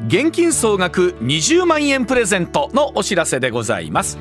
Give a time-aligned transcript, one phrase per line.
[0.00, 4.18] 現金総額20万円プレゼントのお知らせでございます。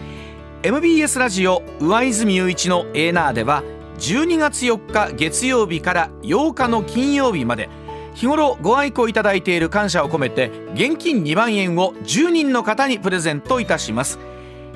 [0.61, 3.63] MBS ラジオ上泉雄一のエーナーでは
[3.97, 7.69] 12月4日月曜日から8日の金曜日まで
[8.13, 14.19] 日頃ご愛顧いただいている感謝を込めて現金2万円を10人の方にプレゼントいたします。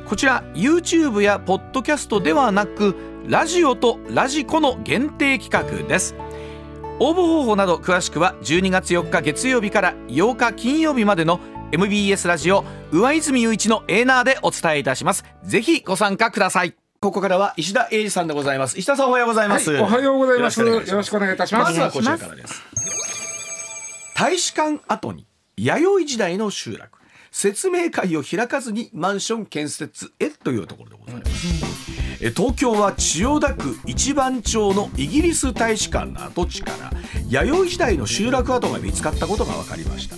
[0.07, 2.95] こちら YouTube やポッドキャストではなく
[3.27, 6.15] ラジオとラジコの限定企画です。
[6.99, 11.39] 応募方法など詳しくは12月4日月曜日から8日金曜日までの
[11.71, 15.23] MBS ラジオ上泉雄一のエーナーでお伝えいたします。
[15.43, 16.73] ぜひご参加ください。
[16.99, 18.79] ここからは石田英二さんでございます。
[18.79, 20.59] 石田さんおはようございます、はい、おはようございます。
[20.61, 21.69] よよろしくお願いいたします。
[21.69, 22.63] まずはこちらからです。
[24.15, 26.96] 大使館跡に弥生時代の集落
[27.31, 31.47] 説明会を開かずにマンション建設へというところでございます、
[32.21, 36.91] え東京は千代田区一番町のイギリス大使館の跡地から
[37.29, 40.15] 弥生時代の集落跡が見つかったことが分かりました。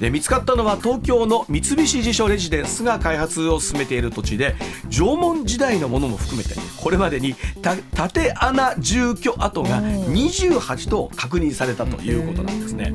[0.00, 4.54] で見つかったのは東京の三菱地所レジデンスが開発を進めている土地で
[4.90, 12.92] 縄文時代のものも含めてこれまでにた縦穴住居跡が28棟確認されたということなんですね。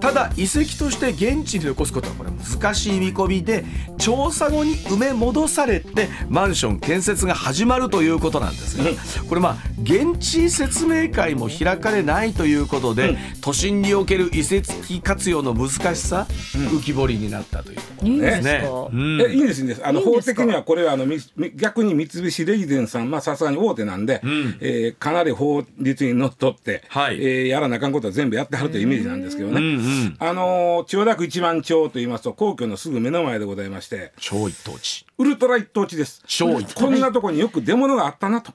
[0.00, 3.64] ただ遺跡として現地に残すことはこれ難しい見込みで
[3.98, 8.84] 調査後に埋め戻されてマンション建設が始まるということなんですが
[9.28, 18.68] これまあ現地説明会も開かれないということで、都心における遺跡活用の難しさ、浮き彫りになったというところいいんですか、ね。
[18.92, 19.86] うんえいいんですいいんです。
[19.86, 21.06] あの法的にはこれはあの
[21.54, 24.20] 逆に三菱レジデンスさんまあさすがに大手なんで、
[24.60, 27.16] えーかなり法律にのっとって、はい。
[27.16, 35.06] えーやらなあかんことは全部やってはるというイメージなんですけどね、うんうんあのー千代田区一番町といいますと皇居のすぐ目の前でございまして超一等地。
[35.18, 36.22] ウルトラ一等地です。
[36.26, 36.74] 超一等地。
[36.74, 38.52] こんなとこによく出物があったなと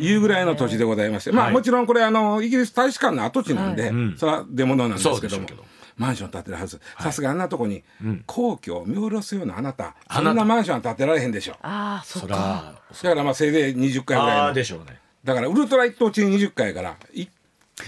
[0.00, 1.32] いうぐらいの土地でございまして。
[1.32, 1.54] まあはい。
[1.54, 4.16] もちろんこれあのイギリス大使館の跡地なんで、ん。
[4.16, 5.46] それは出物なんですけども
[5.96, 6.80] マンション建てるはず。
[7.00, 7.82] さすがあんなとこに
[8.26, 11.54] 皇居を見下ろすようなあなたそんなマンションは建てられへんでしょ。
[11.62, 12.80] ああそっか。
[13.02, 14.98] だからまあせいぜい20階ぐらいでしょうね。
[15.24, 17.30] だからウルトラ一等地に20階やから一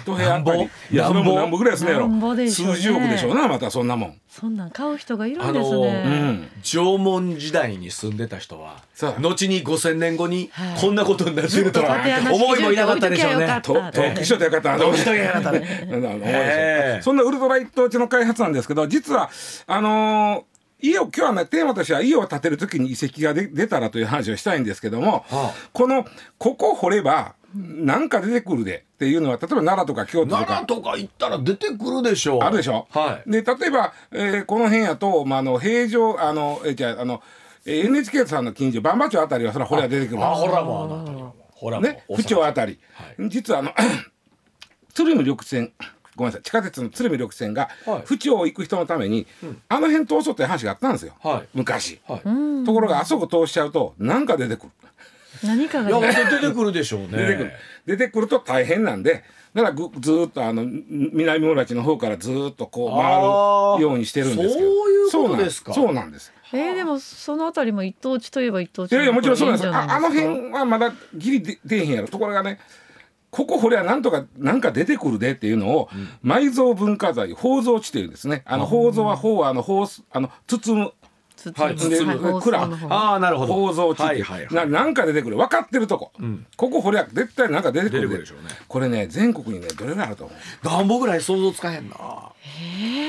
[0.07, 2.09] 部屋なんぼいやそれもなんぼなんぼぐらいですねやろ。
[2.09, 2.75] なんぼでしょうね。
[2.77, 4.21] 数十億でしょうなまたそんなもん。
[4.29, 9.15] そんなん買う人がいるんあですのね、縄文時代に住んでた人はそう。
[9.21, 10.81] 後に5000年後にはい。
[10.81, 11.97] こんなことになってるとは
[12.33, 13.61] 思いもいなかったでしょうね。
[13.63, 14.79] と登記しといてよかった。
[14.79, 14.85] た。
[17.03, 19.31] そんなウルトラ一等地の開発なんですけど実は
[19.67, 25.55] あのー家を今日はねテーマとしては家を建てる時に遺跡がで出たらという話をしたいんですけども、はあ。
[25.73, 26.05] この
[26.37, 32.41] ここ掘ればなんか出てくるでっていうのは例えば奈良とか京都と奈良かとか行ったら出てくるでしょう。
[32.41, 33.31] あるでしょ、はい。
[33.31, 37.23] で例えば、えーこの辺やと、まあ、あの平城あのえーじゃああの
[37.65, 40.25] えー NHK さんの近所馬場町あたりはそれは掘れば出てくる。
[40.25, 41.19] あほらもうあの辺
[41.55, 42.79] ほらもうね、府庁あたり、
[43.29, 43.71] 実はあの
[44.93, 45.73] 鶴見緑線。
[46.17, 46.43] ごめんなさい。
[46.43, 48.03] 地下鉄の鶴見緑線がはい。
[48.05, 49.27] 府庁行く人のために、
[49.69, 51.49] あの辺通そうっていう話があったんですよ、はい。
[51.55, 52.65] 昔、はい。
[52.65, 54.73] ところがあそこ通しちゃうとなんか出てくる
[55.43, 57.09] 何かいやが出てくるでしょうね。
[57.09, 57.53] 出てくる、
[57.87, 59.25] 出てくると大変なんで
[59.55, 64.71] だからぐずーっとあのん南村地の方からずーっとこう回るようにしてるんですけど。
[65.11, 65.73] そういうことですか。
[65.75, 66.27] そうなんです。
[66.27, 69.69] そうなんですえー、でもそのあたりも一等地といえば一等地いやいやもちろんそうなんです。
[69.69, 72.09] ああの辺はまだギリ出出えへんやろ。
[72.09, 72.61] ところがね
[73.35, 75.89] ここ掘りゃなんとかなんか出てくるでっていうのを、
[76.25, 78.43] 埋蔵文化財宝蔵地というんですね。
[78.47, 80.93] あの宝蔵は宝はあの宝あの包む
[81.53, 81.77] はい
[82.91, 83.71] ああなるほど。
[83.71, 84.69] 宝蔵地っていう、はいはいはい。
[84.71, 85.37] ななんか出てくる。
[85.37, 86.13] 分かってるとこ、
[86.57, 88.49] ここ掘りゃ絶対なんか出てくる出てくるでしょうね。
[88.69, 90.39] これね全国にねどれぐらいあると思う。
[90.63, 91.97] 何本ぐらい想像つかへんな。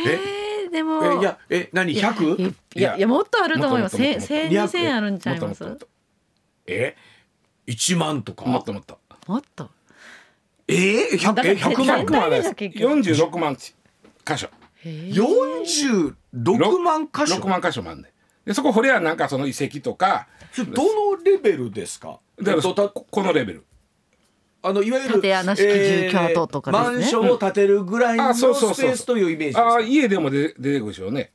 [0.06, 1.94] えー、でもえいやえ何？
[1.94, 2.54] いや 100?
[2.76, 3.98] いやいやもっとあると思います。
[3.98, 4.72] もっともっと千もっと。
[4.72, 5.78] 千二千あるんちゃいます？
[6.68, 6.96] え
[7.68, 8.46] ？1万とか？
[8.46, 9.00] もっともっと。
[9.28, 9.70] もっと。
[10.68, 10.74] え？
[11.14, 11.56] ー、100え？
[11.56, 12.94] だから100万絶対100万ですだ結局。
[12.94, 13.76] 46万地
[14.26, 14.50] 箇所。
[14.84, 16.14] えー。
[16.34, 18.12] 46万箇所？6万箇所もあんねん
[18.46, 22.20] でそこ掘りゃなんかその遺跡とかそれどのレベルですか？
[22.42, 23.66] だからここのレベル。
[24.62, 26.90] あのいわゆる縦穴式住居跡とかですね。
[26.90, 28.90] マンションを建てるぐらいのスペあそうそうそう。
[28.90, 29.68] ースというイメージですか？
[29.68, 31.34] ああ家でも出出てくるでしょうね。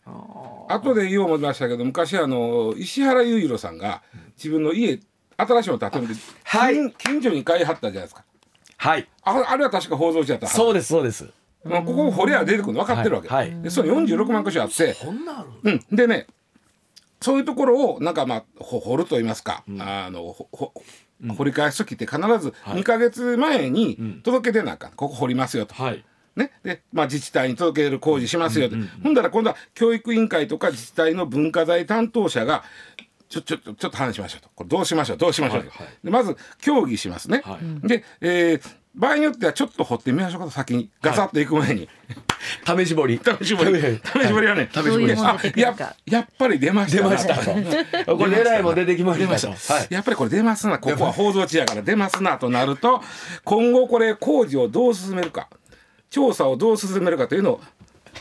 [0.68, 4.02] 後で言おう思いましたけど昔あの石原裕次郎さんが
[4.36, 5.00] 自分の家
[5.36, 6.14] 新しいの建てるんで、
[6.44, 6.74] はい。
[6.74, 8.24] 近近所に買いはったじゃないですか。
[8.76, 9.08] はい。
[9.22, 11.28] ああれは確か宝蔵地だったそうですそうです。
[11.64, 13.62] まあ、ここ掘りゃ出てくるの分かってるわけ、はいはい。
[13.62, 15.72] でその46万箇所あって、こんなある？
[15.72, 16.26] うん、でね
[17.20, 20.72] そういうところをなんかまあほ掘ると言いますか、あのほほ
[21.36, 24.92] 掘り返す時って必ず2か月前に届け出なあかん。
[24.92, 25.74] ここ掘りますよと。
[25.74, 26.04] はい。
[26.36, 26.52] ね。
[26.62, 32.64] でまあ、自治体に届ける工事しますよって、ほんだら今度は教育委員会とか自治体の文化財担当者が
[33.28, 34.48] ちょちょちょちょっと話しましょうと。
[34.54, 35.94] これどうしましょうどうしましょうと、はいはい。
[36.02, 37.86] でまず協議しますね、はい。
[37.86, 40.90] で、えー場合によってはちょっと掘ってみましょうかと先に。
[41.00, 41.88] ガサッと行く前に、
[42.66, 43.20] 試し彫り。
[43.40, 43.80] 試し彫り。
[43.80, 44.68] 試し彫りはね。
[44.72, 45.06] 試し彫り。
[45.06, 47.08] ですどういうもの出てくるやかやっぱり出ました。
[47.08, 48.16] な出ましたと。
[48.16, 49.26] これ狙いも出てきました。
[49.26, 49.86] 出ました、はい。
[49.90, 50.78] やっぱりこれ出ますな。
[50.78, 53.00] ここは構造地やから出ますなとなると
[53.44, 55.48] 今後これ工事をどう進めるか
[56.10, 57.60] 調査をどう進めるかというのを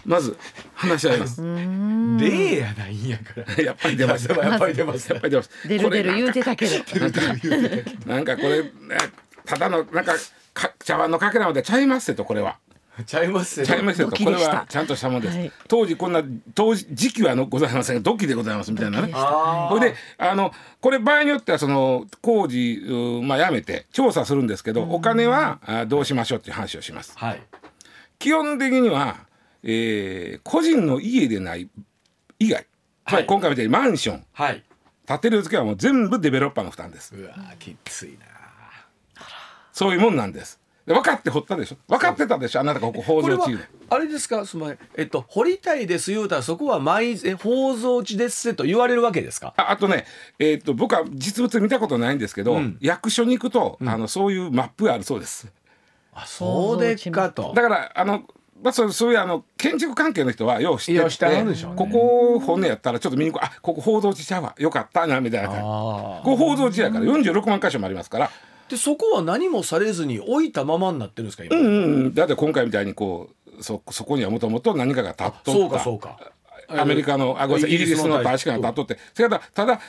[0.05, 0.37] まず
[0.75, 1.41] 話し合います。
[1.41, 3.63] 例やないんやから。
[3.63, 5.11] やっぱり出ましたやっぱり出ます。
[5.11, 5.49] やっぱり出ます。
[5.67, 6.75] 出る出る言うてたけど。
[8.05, 8.69] なんかこれね
[9.49, 10.13] ただのなんか
[10.53, 12.57] か茶碗のかけらまでちゃいますせとこれは。
[13.05, 13.65] ちゃいますよ。
[13.65, 14.11] ちゃいますよと。
[14.11, 14.47] ドキでした。
[14.47, 15.51] これはちゃんとしたものです、はい。
[15.67, 16.21] 当時こんな
[16.53, 19.11] 当時時期はのございませんが土器でございますみたいなね。
[19.69, 20.51] これであの
[20.81, 27.17] これ場合によってはその工事うまあやめて調査するんですけどお金はあどうしましょうっていう話をします。
[27.17, 27.41] はい。
[28.19, 29.15] 基本的には、
[29.63, 31.69] えー個人の家でない
[32.37, 32.67] 以外、
[33.07, 34.23] つまり今回みたいにマンション。
[34.33, 34.63] はい。
[35.07, 37.15] 建てる付けはもう全部デベロッパーの負担です。
[37.15, 38.28] うわきついな
[39.79, 40.59] そういうもんなんです。
[40.85, 41.77] で分かって掘ったでしょ？
[41.87, 42.59] 分かってたでしょ？
[42.59, 43.63] あなたがここ構これは造地で。
[43.89, 44.45] あれですか？
[44.45, 49.53] すみまえっと掘りたいです言うたらそこは埋え宝蔵地ですせと言われるわけですか？
[49.55, 50.05] ああとね、
[50.37, 52.77] えーっと僕は実物見たことないんですけど、うん。
[52.81, 55.47] 役所に行くと、あのそういうマップがあるそうです。
[56.13, 57.53] あそうでっかと。
[57.55, 58.23] だからあの
[58.61, 61.77] まあ、そうそういうあの建築関係の人はよう知っててはてるでしょうね。
[61.77, 63.47] ここ骨やったらちょっと見に行こう。
[63.47, 64.55] あここ報道地ちゃうわ。
[64.57, 65.61] よかったなみたいな感じ。
[65.61, 65.65] あ
[66.25, 68.31] ここ報道地やから46万箇所もありますから
[68.69, 72.13] でそこは何もされずに置いたままになってるんですか今、うんうんうん。
[72.13, 73.29] だって今回みたいにこ
[73.59, 76.19] うそそこにはもともと何かが立っとそうかかそうか。
[76.69, 79.01] アメリカのあごめんなさいイギリスの大使館が立っとって。
[79.13, 79.81] それからただ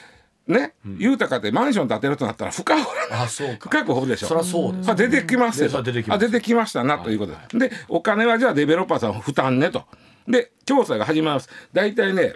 [0.46, 3.68] ね、豊かでマンション建てるとなったら深掘あそうか。
[3.68, 4.26] 深く掘るでしょ。
[4.26, 9.84] そりゃそうですあ出てきますよ出てきあ出てきましたなということで、でお金はじゃあデベロッパーさん負担ねと。
[10.26, 11.50] で調査が始まります。
[11.72, 12.34] 大体ね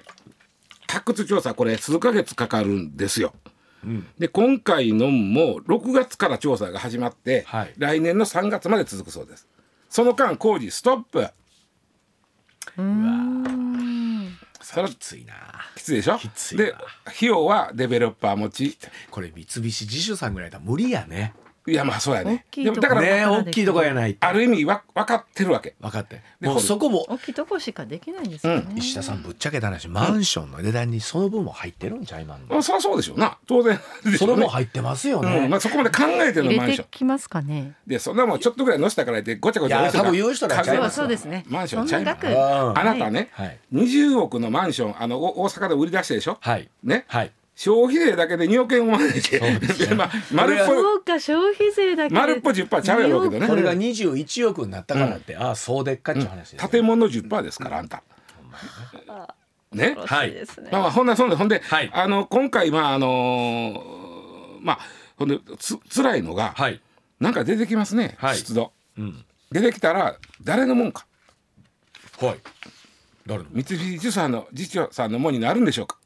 [0.86, 3.32] 発掘調査これ数ヶ月かかるんですよ。
[4.18, 7.74] で今回のも6月から調査が始まって、はい。
[7.76, 9.48] 来年の3月まで続くそうです。
[9.88, 11.28] その間工事ストップ。
[14.60, 15.34] それはきついな。
[15.76, 16.18] きついでしょ？
[16.18, 18.78] きついなで費用はデベロッパー持ち。
[19.10, 21.34] これ三菱地主さんぐらいだ無理やね
[21.66, 22.44] いやまあそうやね。
[22.48, 24.26] 大きいとこでもだから、ね大きいとこやないと。
[24.26, 25.74] ある意味わ分かってるわけ。
[25.80, 26.20] 分かって。
[26.40, 27.06] でもうそこも。
[27.08, 33.38] 大きいとこしかできないんですよね、石田さんぶっちゃけた話マンションの値段にその分も入ってるんちゃいまんのまあそりゃそうでしょうな。
[33.46, 35.26] 当然でしそれも入ってますようん。
[35.26, 37.74] ねまあ、そこまで考えてるマンションれてきますかね。
[37.86, 41.44] でそんなもんちょっとぐらい乗せたからってごちゃごちゃいや多分言う人らちゃいそうますそうですね。
[41.48, 42.04] マンションちゃいあ
[42.84, 43.58] なたね、はい。
[43.72, 46.68] 20億のマンションあのお大阪で売り出してでしょ、はい。
[46.82, 50.66] ね、はい消費税だけで2億円を招いて、でまあ、丸っぽい。
[50.66, 52.14] そうか消費税だけで。
[52.14, 58.02] 丸っぽ10%ちゃうやろうけどねこれが21億になったからってああそうでっかっちゅう話ですよ建物10%ですからあんた。
[59.72, 59.96] ね？
[59.96, 61.90] 恐ろしいまあまあほんなそんでほんで、はい。
[61.92, 64.78] あの今回まああのーまあ
[65.16, 66.80] ほんでつ辛いのが、はい。
[67.20, 68.36] なんか出てきますね、はい。
[68.36, 68.72] 出土。
[68.98, 69.24] うん。
[69.52, 71.06] 出てきたら誰のもんか？
[72.20, 72.38] はい。
[73.26, 75.98] 誰の三菱地さんの次長さんのもんになるんでしょうか？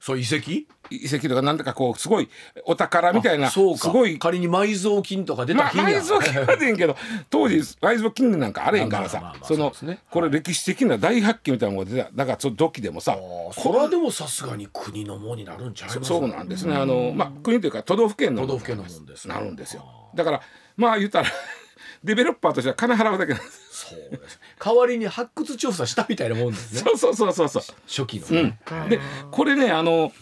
[0.00, 0.66] そう遺跡？
[0.90, 2.28] 遺跡とかなんとかこうすごい
[2.64, 6.96] お宝みたいなすごい仮に埋蔵金とか出たまあ日には埋蔵金は出んけど
[7.30, 13.16] 当時埋蔵金なんかあれへんからさまあまあまあまあそのこれ歴史的な大発見みたいなのが出ただからその土器でもさあ
[13.50, 15.98] あそれはでもさすがに国のものになるんちゃいます？
[16.00, 16.74] そそうなんですね。
[16.74, 19.34] あのまあ国というか都道府県の都道府県のもんですね。
[19.34, 19.84] なるんですよ。
[20.14, 20.42] だから
[20.76, 21.28] まあ言ったら
[22.02, 26.80] デベロッパーとしては金払うだけなんですそうです代わりに発掘調査したみたいなもんですね。
[26.80, 27.62] そうそうそうそうそう。
[27.86, 28.26] 初期の。
[28.28, 28.44] うん。
[28.44, 30.12] ね、でこれねあの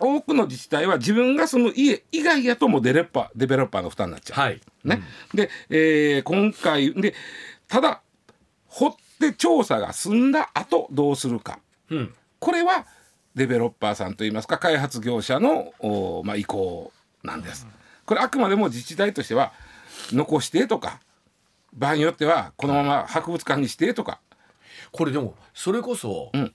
[0.00, 4.40] 多くの自治体は自分が住む家以外やともうデベロッパーデベロッパーの負担になっちゃう。
[4.40, 4.60] はい。
[4.84, 5.02] ね、
[5.34, 7.14] で、えー今回で
[7.68, 8.02] ただ
[8.66, 11.58] 掘って調査が済んだ後どうするか。
[11.90, 12.14] うん。
[12.38, 12.86] これは
[13.34, 17.66] デベロッパーさんといいますか開発業者の、おまあ、意向なんです。
[18.06, 19.52] これあくまでも自治体としては
[20.12, 21.00] 残してとか
[21.74, 24.20] 場合によってはこのまま博物館にしてとか。
[24.92, 26.54] これでもそれこそ、うん。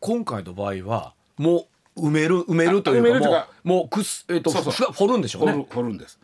[0.00, 1.66] 今回の場合はも
[1.96, 4.92] う埋める埋めるというかもうかうもうくすえっ、とそうそう。
[4.92, 6.18] ふ掘るんでしょう掘るね掘るんです。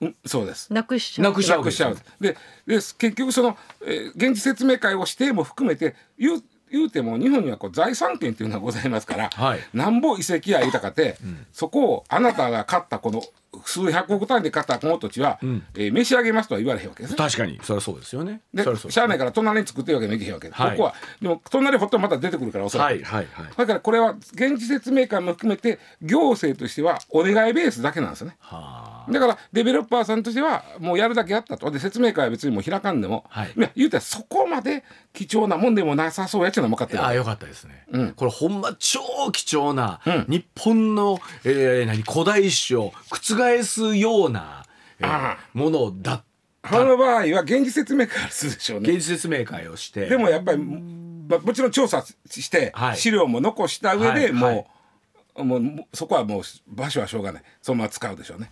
[0.00, 0.72] うん、そうです。
[0.72, 1.30] なくしちゃう。
[1.30, 1.96] なくしちゃう。
[2.20, 3.56] でで結局その、
[3.86, 9.60] えー現地説明会をしても含めて言う言うても日本にはこう財産権っていうのがございますから、はい。
[9.72, 11.16] なんぼ遺跡や豊かて、
[11.52, 13.22] そこをあなたが買ったこの
[13.64, 15.62] 数百億単位で買ったこの土地は、ん。
[15.74, 17.16] えー召し上げますとは言われへんわけですね。
[17.16, 17.58] 確かに。
[17.62, 18.40] それはそうですよね。
[18.52, 18.94] でそれはそうです。
[18.94, 20.70] しゃあないから隣に作ってるわけにもいけへんわけで、はい。
[20.72, 23.02] ここはでも隣ほっとまた出てくるからおそらく、はい。
[23.02, 23.26] はい。
[23.32, 23.46] はい。
[23.56, 28.36] だからこれは現地説明会も含めて行政としてはお願いベースだけなんですよね。
[28.40, 31.70] はあだからデベロッパーさんとしてはもうやるだけやったと。
[31.70, 33.52] で説明会は別にもう開かんでも、はい。
[33.56, 38.12] や言うたらそこまで貴重なもんでもなさそうやっちゅうのは分かってるあよかったですね、うん。
[38.12, 39.00] これほんま超
[39.32, 40.26] 貴重な、うん。
[40.28, 44.64] 日本の、えー、何古代史を覆すような、
[45.00, 45.38] えーああ。
[45.54, 46.24] ものだっ
[46.68, 48.90] その場合は現実説明会をするでしょうね。
[48.90, 50.06] 現実説明会をして。
[50.06, 52.96] でもやっぱり、まあ、もちろん調査してはい。
[52.96, 54.66] 資料も残した上で、はいもう、はい
[55.44, 57.42] もうそこはもう場所はしょうがない。
[57.60, 58.50] そのまま使うでしょうね。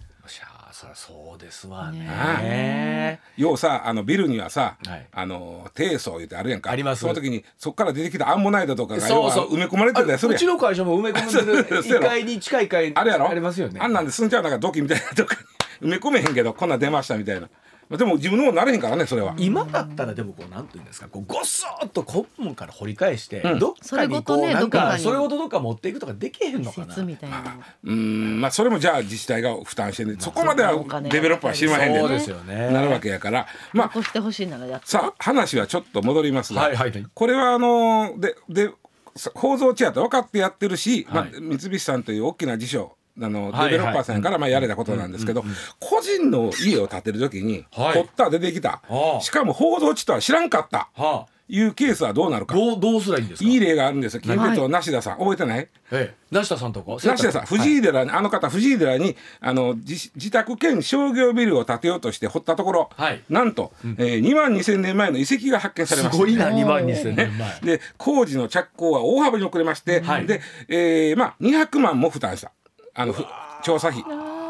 [0.75, 3.21] そりゃそうですわねね。
[3.37, 5.07] 要はさあのビルにはさ、はい。
[5.12, 6.73] あの低層言ってあるやんか。
[6.73, 7.02] あります。
[7.02, 9.54] その時にそこから出てきたアンモナイトとかがそうそう。
[9.54, 10.11] 埋め込まれてたやん。
[10.21, 12.07] あうちの会社も埋め込んでる そうやろ。
[12.07, 13.31] 1階に近い階あれやろ。
[13.31, 13.78] ありますよね。
[13.81, 15.37] あんなんで済んじゃうなんか土器みたいなとこ
[15.81, 17.49] に 埋め込めへんけどこんなん出ましたみたいな
[17.91, 19.35] でも自分のもんなれへんからねそれは。
[19.37, 23.59] 今だったらでもこうなんていうんですかこうごそっと根本から掘り返して、うん。
[23.59, 26.87] どっかにこう、それごとねなんかそれごとどっか持っていくとかできへんのかな。
[26.87, 27.50] 施設みたいなの
[27.85, 30.73] うーんまあそれもじゃあ自治体が負担してねそこまでは
[31.03, 32.71] デベロッパーは知りまへんでそうですよね。
[32.71, 33.47] なるわけやから。
[33.73, 34.87] まあ残してほしいならやって。
[34.87, 38.71] さあ話はちょっと戻りますが、はいはいこれはあのでで
[39.17, 41.31] さ構造地やと分かってやってるし、はい。
[41.41, 45.44] まあ、三菱さんという大きな事象あの、はいデベロッパーさんからまあやれたことなんですけど、
[45.80, 47.94] 個人の家を建てる時に、はい。
[47.94, 49.21] 掘った出てきた、はあ。
[49.21, 50.88] しかも構造地とは知らんかった。
[50.94, 51.35] はあ。
[51.47, 52.54] いうケースはどうなるか。
[52.54, 53.50] どうどうすりゃいいんですか？
[53.50, 54.21] いい例があるんですよ。
[54.23, 55.59] 近鉄の梨田さん、覚えてない？
[55.61, 56.14] ええ。
[56.30, 56.99] 梨田さんとこ？
[57.04, 57.42] 梨田さん。
[57.44, 63.23] 藤井寺に、あの方藤井寺にあの自自宅兼商業ビルを建てようとして掘ったところ、はい。
[63.28, 66.16] なんと、えー、2万2,000年前の遺跡が発見されました。
[66.16, 70.26] すごいな2万2000年前、で工事の着工は大幅に遅れまして、はい。
[70.26, 72.52] で、えーまあ、200万も負担した
[72.95, 73.25] あのふ
[73.63, 74.05] 調査費。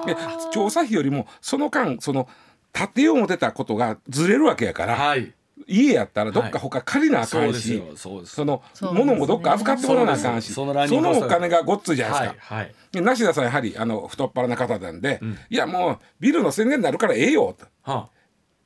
[0.07, 0.17] で
[0.53, 2.29] 調査費よりもその間その
[2.73, 5.33] 建てよう思ってたことがずれるわけやから、はい。
[5.67, 12.55] 家やったらどっか他借りなあかんし、よそうですそのそうですね物もどっか預かってもらわなあかんしそそのお金がごっついじゃないですか。
[12.55, 12.75] はいはい。
[12.93, 17.67] で梨田さんやはりあの太っ腹な方なんで、いやもうビルの宣言になるからええよと。
[17.83, 18.09] は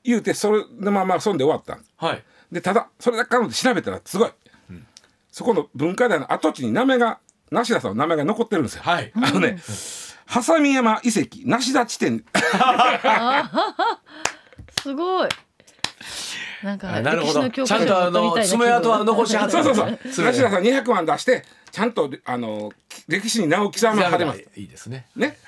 [0.02, 1.74] 言うてそれのままそんで終わった。
[1.76, 2.24] んですあはい。
[2.50, 4.30] でただそれだけの調べたらすごい、
[5.30, 8.82] そこの文化財の跡地に名前が梨田さんの名前が残ってるんですよ。
[8.82, 9.12] はい。
[9.14, 9.58] あのね
[10.26, 12.24] 波佐見山遺跡梨田地点。
[14.82, 15.28] すごい。
[16.62, 17.48] なんかあなるほど。
[17.48, 19.98] ちゃんとあの爪痕は残しはそうそうそう。
[20.24, 22.72] 梨田さん200万出してちゃんとあの
[23.06, 24.44] 歴史に名を刻まはれます。
[24.56, 25.06] いいですね。
[25.16, 25.38] ね、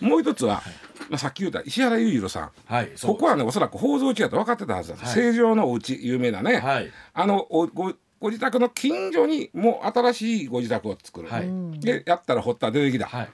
[0.00, 0.62] でもう一つは、
[1.08, 2.50] まあ、さっき言った石原裕次郎さん。
[2.66, 5.14] はいここはねおそらく宝蔵地やと分かってたはずだ、はい。
[5.14, 6.90] 成城のお家有名なね、はい。
[7.14, 11.80] あのおごご自宅の近所にもう新しいご自宅を作る、はい。
[11.80, 13.28] でやったら掘ったら出てきた、はい。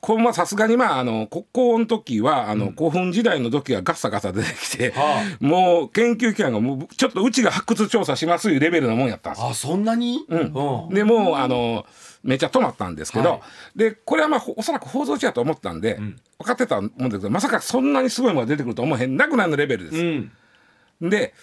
[0.00, 9.42] これまあさすがにまああの国交の時はあの、古墳時代の時はガッサガサ出てきて、はもう研究機関がもうちょっとうちが発掘調査しますいうレベルのもんやったんです。
[9.42, 10.24] よあそんなに？
[10.28, 10.40] うん。
[10.88, 10.94] うん。
[10.94, 11.86] でもうあの
[12.24, 13.36] めっちゃ止まったんですけど、は
[13.76, 13.78] い。
[13.78, 16.16] でこれはまあほおそらく放送地やと思ったんで、ん。
[16.38, 19.16] 分かってたもんですけどまさかそんなにすごいものが出てくると思えへん。
[19.16, 20.02] なくらいのレベルです。
[20.02, 21.10] うん。
[21.10, 21.34] で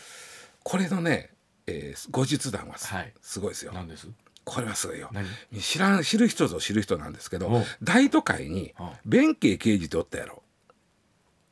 [0.64, 1.30] これのね、
[1.68, 3.74] えー後日談はす,、ごいですよ。
[3.74, 4.08] なんです？
[4.46, 5.10] これはすごいよ。
[5.12, 5.28] 何？
[5.62, 10.42] 知らん知る人ぞ知る人なんですけどお大都会にあ弁慶刑事っておったやろ。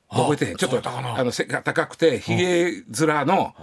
[0.08, 0.56] 覚えてへん？
[0.56, 3.54] ちょっとあの背が高くてひげ面の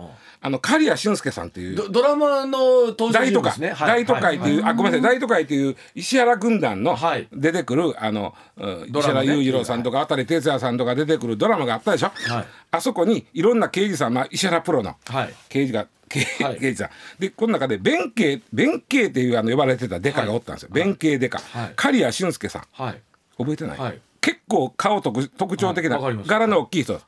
[0.43, 1.77] あの刈谷俊介さんっていう。
[1.77, 3.71] ドドラマの登場大都会、人物ね。
[3.73, 4.05] はい。
[4.05, 5.17] 大都会っていう、あごめんなさい。
[5.17, 7.29] 大都会っていう石原軍団のはい。
[7.33, 12.47] 出てくる、あの、うん石原裕次郎さんとか渡哲也さんとか出てくるドラマがあったでしょ、はい。
[12.73, 15.35] あそこにいろんな刑事さん、まあ、石原プロのはい。
[15.49, 16.59] 刑事が刑,、はい。
[16.61, 16.91] 刑事さん。
[17.19, 21.73] でこの中で弁慶弁慶っていうあの呼ばれてたデカがおったんですよ、弁慶デカ、はい。
[21.77, 22.63] 刈谷俊介さん。
[22.73, 23.01] はい。
[23.39, 24.01] 覚えてない、はい。
[24.21, 27.01] 結構顔特特徴的な柄の大きい人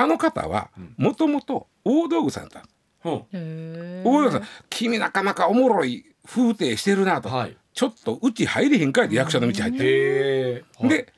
[0.00, 2.62] あの方はもともと大道具さんだっ
[3.02, 3.36] たう。
[3.36, 7.56] ん大道具さん君なかなかおもろい風景してるなと、はい。
[7.74, 11.12] ちょっとうち入れへんかいって役者の道入って、で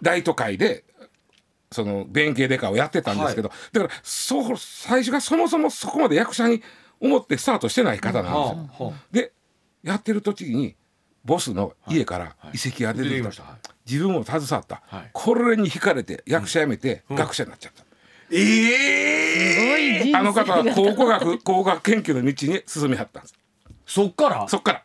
[0.00, 0.84] 大都会で
[1.74, 6.62] その弁慶デカをやってたんですけど、だからそう最初がそもそもそこまで役者に
[7.00, 8.92] 思ってスタートしてない方なんですよ。
[9.10, 9.32] で
[9.82, 10.76] やってる時に
[11.24, 13.42] ボスの家から遺跡が出てきました。
[13.42, 13.68] はい。
[13.90, 15.10] 自分も携わった、はい。
[15.12, 17.84] これに惹かれて役者辞めて学者になっちゃった、
[18.30, 20.16] ええすごい人生。
[20.16, 23.34] あの方は考古学 工学研究の道に進みはったんです。
[23.86, 24.48] そっから？
[24.48, 24.84] そっから。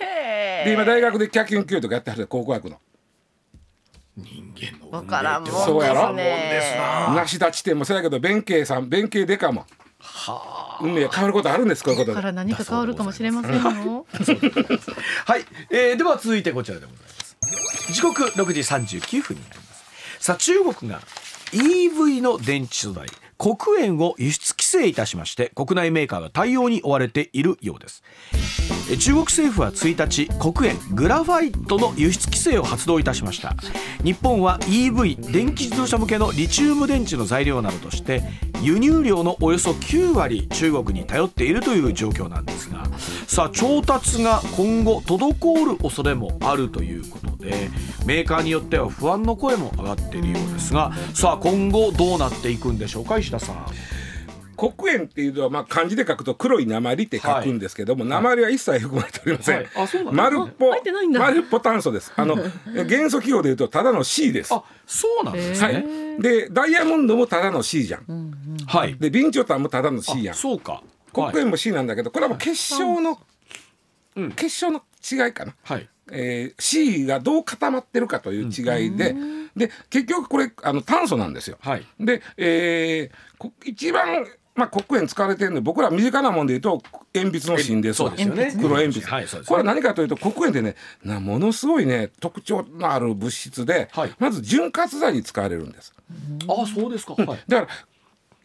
[0.00, 2.78] へで今大学で客研究とかやってはる考古学の
[4.18, 6.78] 人間のわからんもんそうやろですね
[7.14, 9.66] 梨田地点もそうやけど弁慶さん弁慶デカも。
[10.80, 12.14] 運命が変わることあるんですこういうことで。
[12.14, 14.06] から何か変わるかもしれませんよ。
[15.26, 17.36] はい、えー、では続いてこちらでございます。
[17.92, 19.84] 時刻6時39分になります。
[20.20, 21.00] さあ中国が
[21.52, 23.08] EV の電池素材
[23.38, 28.02] 黒鉛を輸出規制いたしまして国内メーカーが対応に追われているようです
[28.96, 33.54] 中国政府は1日黒鉛グラファイトの輸出規制を発動いたしました
[34.02, 38.22] 日本は EV 電気自動車向けのリチウム電池の材料などとして
[38.62, 42.84] 輸入量のおよそ9割中国に頼っているという状況なんですが
[43.26, 47.68] さあ調達が今後滞る恐れもあるということで
[48.06, 53.66] メーカーによっては不安の声も上がっているようですがさあ今後どうなっていくんでしょうか石田さん。
[54.58, 59.56] 黒鉛っていうのはまあ漢字で書くと黒い鉛って書くんですけども、鉛は一切含まれておりません。
[59.56, 60.72] はいあそうなんですね丸っぽ
[61.18, 62.12] 丸っぽ炭素です。
[62.16, 62.36] あの
[62.84, 64.52] 元素記号でいうとただの C です。
[64.52, 65.84] あそうなんですはね。
[66.18, 66.22] い。
[66.22, 68.32] でダイヤモンドもただの C じゃん。
[68.66, 68.96] はい。
[68.98, 70.34] で備長炭もただの C やん。
[70.34, 70.82] そうか。
[71.12, 73.18] 黒鉛も C なんだけどこれはもう結晶の、
[74.16, 75.54] うん結晶の違いかな。
[75.62, 75.88] はい。
[76.10, 79.14] えー C がどう固まってるかという違いで、
[79.56, 81.58] で結局これあの炭素なんですよ。
[81.60, 81.86] はい。
[82.00, 84.26] で、えーこ一番、
[84.58, 86.82] まあ、黒鉛使われてるので僕ら身近なもんで言うと
[87.14, 88.52] 鉛筆の芯ですうですよね。
[88.56, 90.74] 黒鉛筆、はい、そうです、これは何かというと黒鉛ってね
[91.04, 95.94] なものすごいね特徴のある物質で、はいまず潤滑剤に使われるんです。
[96.48, 97.14] あ、そうですか。
[97.14, 97.26] はい。
[97.46, 97.68] だから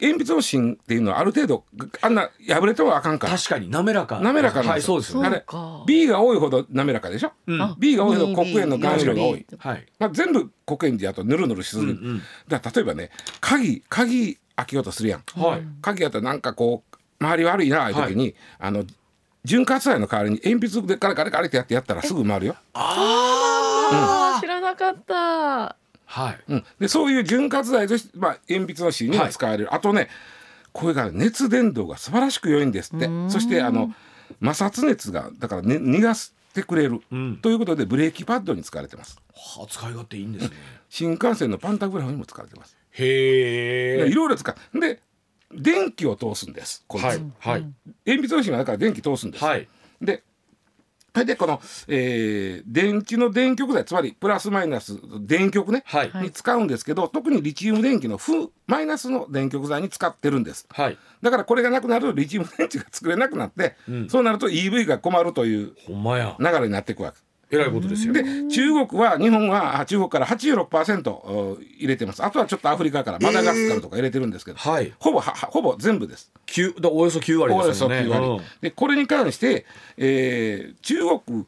[0.01, 1.63] 鉛筆の芯っていうのはある程度
[2.01, 4.19] あんな破れてはあかんから確かに滑らか。
[4.19, 5.45] 滑らかなんはい、ですよそうですよね。
[5.87, 9.45] B が多いほど滑らかでしょ、うんあ B が多いほど黒鉛の含有量が多い。
[9.57, 9.85] はい。
[9.99, 15.61] まあ、全部黒鉛であとぬるぬるしすぎる、うんうんだ例えばね鍵鍵開けようとするやん、はい。
[15.81, 18.85] 鍵やったらなんかこう周り悪いなあいう時に、あの
[19.45, 25.75] 潤滑剤の代わりに鉛筆でガリガリガリってやってやったらすぐ回るよ、あー知らなかった。
[26.05, 26.39] はい。
[26.47, 30.09] うん、でそういう潤滑剤として、まあ、鉛筆の芯にも使われる、あとね
[30.71, 33.09] これが熱伝導が素晴らしく良いんですって。
[33.29, 33.93] そしてあの
[34.43, 37.37] 摩擦熱がだから、ね、逃がしてくれる、うん。
[37.37, 39.19] ということでブレーキパッドに使われてます。
[39.33, 40.55] はあ、使い勝手いいんですね。
[40.89, 44.03] 新幹線のパンタグラフにも使われてますへえ。
[44.05, 45.01] でいろいろ使うで
[45.51, 47.17] 電気を通すんですこいつ、はい。
[47.39, 47.61] はい。
[48.05, 49.67] 鉛筆の芯はだから電気通すんです、はい。
[50.01, 50.23] で
[51.25, 56.11] でこの、えー電池の電極剤つまりプラスマイナス電極ね、はい。
[56.23, 60.97] に使うんですけど特にリチウム電池の負マイナスの電極剤に使ってるんですはい。
[61.21, 66.35] だからこれがなくなるとリチウム電池が作れなくなって、うんそうなると EV が困るというほんまや。
[66.39, 67.19] 流れになっていくわけ
[67.51, 68.13] えらいことですよ。
[68.13, 72.23] で中国は日本はあ中国から86%お入れてます。
[72.23, 74.93] あとはちょっとアフリカからマダガスカルとか入れてるんですけど、はい。
[74.99, 76.31] ほぼほぼ全部です。
[76.45, 77.99] 九、だ、およそ九割およそですよね。
[77.99, 78.41] 9割、うん。
[78.61, 79.65] でこれに関して、
[79.97, 81.45] えー中国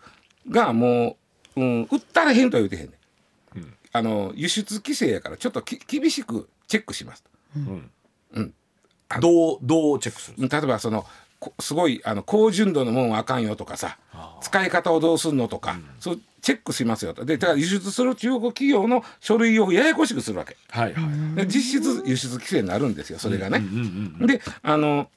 [0.49, 1.17] がも
[1.55, 2.97] う、うん、売ったらへんとは言うてへんね、
[3.55, 7.23] ん、あの輸出規制やからちょっとき厳しくチェックします
[9.21, 11.07] どう、どうチェックする例えばそのこ
[11.59, 13.97] すごいあの高純度のもんはあかんよとかさ
[14.41, 20.81] 使い方をどうするのとか、そうチェックしますよとでだから輸出する中国企業の書類をややこしくするわけか。
[20.81, 20.93] はい。
[20.93, 21.01] は
[21.33, 21.35] い。
[21.35, 23.63] で実質輸出規制になるんですよそれがね。
[24.19, 25.09] であの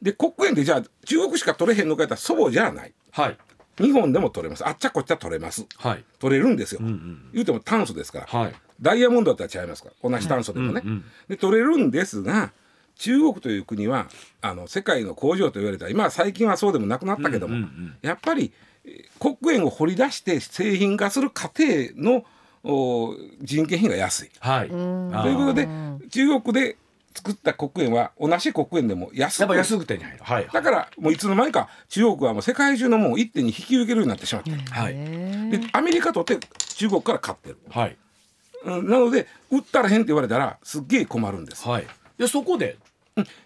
[0.00, 3.36] で黒鉛でじゃあ中国しか取れへんのかやったらそうじゃないはい。
[3.76, 6.04] 日本でも取れますあっちゃこっちゃ取れますはい。
[6.18, 7.30] 取れるんですよ、うんうん。
[7.34, 8.54] 言うても炭素ですから、はい。
[8.80, 12.52] ダイヤモンドだったら違いますから同じ炭素でもね、うんうんで取れるんですが
[12.98, 14.08] 中国という国は
[14.42, 18.52] あの世界の工場と言われたら今は最近はそうでもなくなったけども、うんうんうんやっぱり
[18.84, 21.64] えー黒鉛を掘り出して製品化する過程
[21.96, 22.24] の
[22.64, 24.30] お人件費が安い。
[24.40, 24.68] はい。
[24.68, 25.68] ということで
[26.10, 26.76] 中国で
[27.14, 30.18] 作った黒鉛は同じ黒鉛でも安くやっぱ安く手に入る。
[30.22, 30.48] はい。
[30.52, 34.80] だからもういつの間にか中国はもう世界中のものを一手に引き受けるようになってしまった。
[34.80, 34.94] はい。
[34.94, 36.38] でアメリカとって
[36.76, 37.58] 中国から買ってる。
[37.70, 37.96] はい。
[38.64, 41.66] うんなので売ったらへんって言われたらすっげえ困るんです。
[41.66, 41.86] はい。
[42.18, 42.76] で、そこで。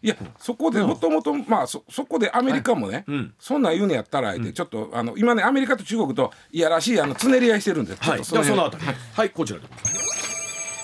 [0.02, 3.34] いやそこでもともとまあそそこでアメリカもね、うん。
[3.38, 8.18] そんなん言うのやったら言ってちょっとあの今ねアメリカと中国といやらしいあのつねり合いしてるんではい。
[8.18, 8.98] とじゃあそのあ辺たり。
[9.14, 9.66] はい、こちらで。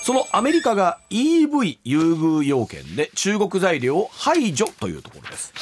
[0.03, 5.53] そのアメリカが EV 優遇要件で中国材料を排除というところです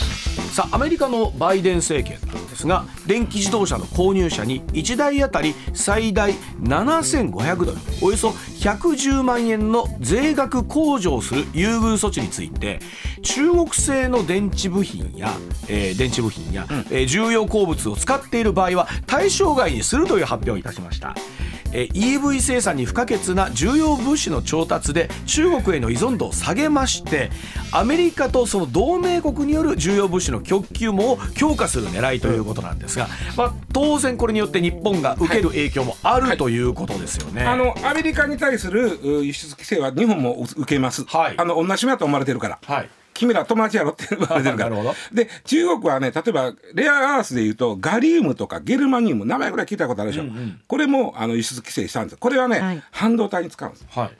[0.52, 6.32] さあアメリカのバイデン政権なんですが電気自動車の購入者に1台あたり最大
[6.62, 12.80] 7500ドルおよそ110万円の税額控除をする優遇措置について
[13.22, 15.30] 中国製の電池部品や、
[15.68, 21.14] えー電池部品や、えー重要鉱物を使っている場合は対象外にするという発表をいたしました。
[21.72, 27.30] えー EV 生産に不可欠な重要物資の調達で中国への依存度を下げまして
[27.72, 37.44] アメリカとその同盟国による重要物資の供給網を強化する狙いということなんですが、まあ、当然これによって日本が受ける影響もある、ということですよね。
[37.44, 41.34] あのアメリカに対するう輸出規制は日本も受けます、はい。
[41.36, 42.90] あの同じ目だと思われてるから、はい。
[43.14, 44.70] 君ら友達やろって言われてるから。
[44.70, 44.94] なるほど。
[45.12, 50.24] で中国はね例えばレアアースでいうとガリウムとかゲルマニウム名前ぐらい聞いたことあるでしょ、
[50.66, 52.82] これもあの輸出規制したんですこれはね、はい。
[52.90, 54.10] 半導体に使うんですはい。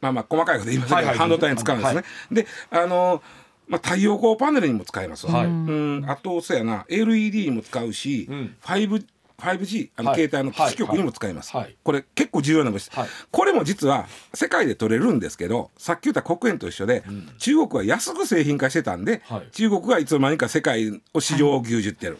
[0.00, 1.18] まあまあ細かいこと言いませんけど、はいはい。
[1.18, 1.96] 半導体に使うんですね。
[1.96, 3.22] はであの
[3.66, 5.46] まあ、太陽光パネルにも使えますわ、はい。
[5.46, 6.04] うん。
[6.06, 8.56] あとそうやな LED にも使うし、ん。
[8.62, 10.20] 5- 5G あのはい。
[10.20, 11.64] 携帯の基地局にも使えます、はい。
[11.64, 11.76] はい。
[11.82, 13.08] これ結構重要な物質、はい。
[13.30, 17.04] これも実は世界で取れるんですけどさっき言った黒鉛と一緒で、
[17.38, 19.48] 中国は安く製品化してたんで、はい。
[19.50, 22.18] 中国がいつの間にか世界を市場を牛耳ってる、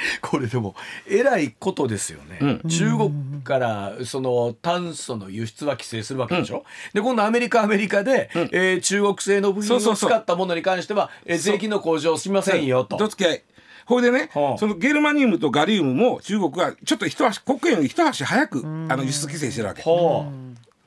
[0.22, 0.74] これでも
[1.06, 2.68] えらいことですよね、うん。
[2.68, 12.96] 中国からその炭素の輸出は規制するわけでしょ、で今度アメリカアメリカで、えー中国製の部品を使ったものに関してはえー税金の向上しませんよと。
[12.96, 13.42] どつき合い。
[13.86, 14.58] ほいでね、はあ。
[14.58, 18.58] そのゲルマニウムとガリウムも中国はちょっと一足国営より一足早く
[18.88, 20.30] あの輸出規制してるわけ、は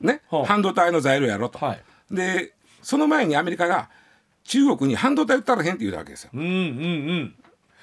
[0.00, 0.20] ね。
[0.30, 0.46] はあ。
[0.46, 1.80] 半導体の材料やろと、はい。
[2.10, 3.88] でその前にアメリカが
[4.44, 6.30] 中国に半導体売ったらへんって言うわけですよ。
[6.34, 7.34] あ、うんうんうん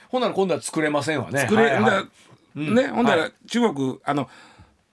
[0.09, 1.41] ほんなら今度は作れませんわね。
[1.41, 2.05] 作れ、はいは
[2.55, 2.59] い。
[2.59, 4.27] ね、ほんだら中国あの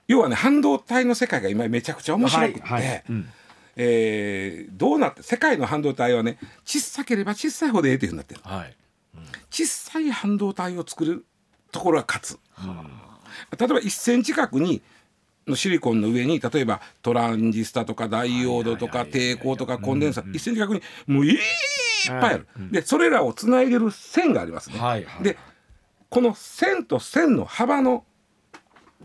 [0.07, 3.05] 要はね半導体の世界が今めちゃくちゃ面白くて、はいはい。
[3.09, 3.29] うん。
[3.77, 8.75] えーどうなって世界の半導体はね小さければ小さいほどええっていうふうになってるはい。
[9.51, 11.25] 小さい半導体を作る
[11.73, 12.39] ところが勝つ、
[13.59, 14.83] 例えば1センチ角に
[15.47, 21.39] のシリコンの上に例えばトランジスタとかダイオードとか抵抗とかコンデンサー1センチ角にもういっ
[22.09, 22.35] ぱい。
[22.35, 25.39] ある、でそれらをつないでる線がありますね、はいはいで
[26.09, 28.05] この線と線の幅の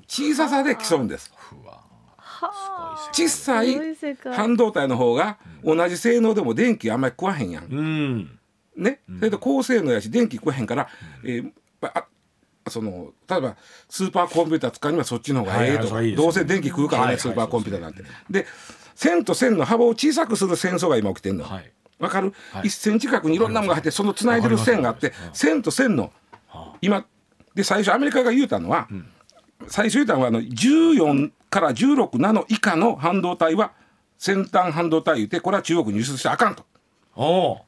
[0.07, 1.33] 小ささで競うんです。
[3.11, 3.75] 小さい
[4.33, 7.65] 半導体の方が同じ性能でも電気あんまり食わへんやん。
[7.65, 8.39] うん。
[8.75, 10.87] ね、それと高性能やし電気食わへんから、
[11.23, 12.05] えーあ
[12.69, 13.57] その例えば
[13.89, 16.15] スーパーコンピューター使うにはそっちの方がええとか、はいはいね。
[16.15, 18.03] どうせ電気食うからね、はいはいスーパーコンピューターなんて。
[18.29, 18.45] で
[18.93, 21.43] 線と線の幅を小さくする戦争が今起きてんの。
[21.43, 21.71] わ、はい
[22.09, 22.63] かる、はい。
[22.63, 26.11] 1センチ角にいろんなものが入ってそのつないでる線があって線と線の
[26.81, 27.05] 今
[27.55, 28.87] で最初アメリカが言うたのは、
[29.67, 33.73] 最初言うたのはあの14から16ナノ以下の半導体は
[34.17, 36.63] 先端半導体言うてこれは中国に輸出してあかんと。
[37.15, 37.65] おお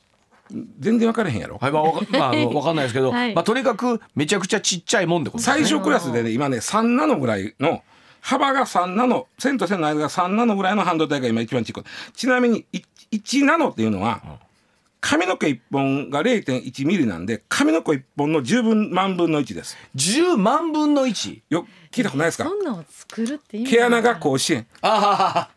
[0.79, 1.57] 全然分からへんやろ。
[1.57, 3.33] はいまあわか,、まあ、あの わかんないですけど、はい。
[3.33, 7.83] まあとにかくめちゃくちゃちっちゃいもんってこと最初クラスでね今ね3ナノぐらいの
[8.21, 11.81] 幅が3ナノ線と線の間が3ナノぐらいの半導体が今一番ちっこ。
[11.81, 12.81] いちなみにい
[13.17, 14.21] 1ナノっていうのは
[15.01, 19.77] 髪の毛1本が0.1ミリなんで髪の毛1本の10分万分の1です。
[19.95, 22.45] 10万分の1よ聞いたことないですか？
[22.45, 24.65] そんなのを作るっていい毛穴が甲子園。
[24.81, 25.49] あははは。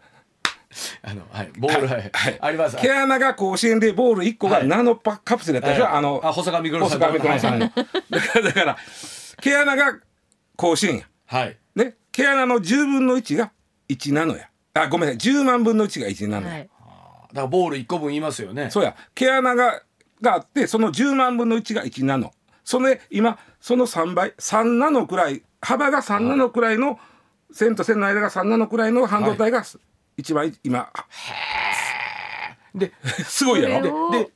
[1.02, 2.76] あのはいボールはい、はいあります。
[2.76, 4.68] 毛穴が甲子園でボール1個がはい。
[4.68, 8.76] ナノパカプセルやったでしょ、はいあのあ細川みくるさんだからだから
[9.40, 9.98] 毛穴が
[10.56, 11.04] 甲子園や。
[11.26, 11.56] はい。
[11.76, 13.52] ね、毛穴の10分の1が
[13.88, 14.48] 1ナノや。
[14.74, 16.52] あ、ごめんなさい、10万分の1が1ナノや。
[16.54, 16.68] はい
[17.32, 18.70] だからボール1個分言いますよね。
[18.70, 19.82] そうや、毛穴が
[20.22, 22.32] があって、その10万分の1が1ナノ。
[22.64, 26.98] それ今、その3倍、3ナノくらい、幅が3ナノくらいの、
[27.52, 29.62] 線と線の間が3ナノくらいの半導体が
[30.16, 31.06] 一番今、あ
[32.74, 32.92] で
[33.24, 33.76] すごいやろ。
[33.76, 34.30] それをで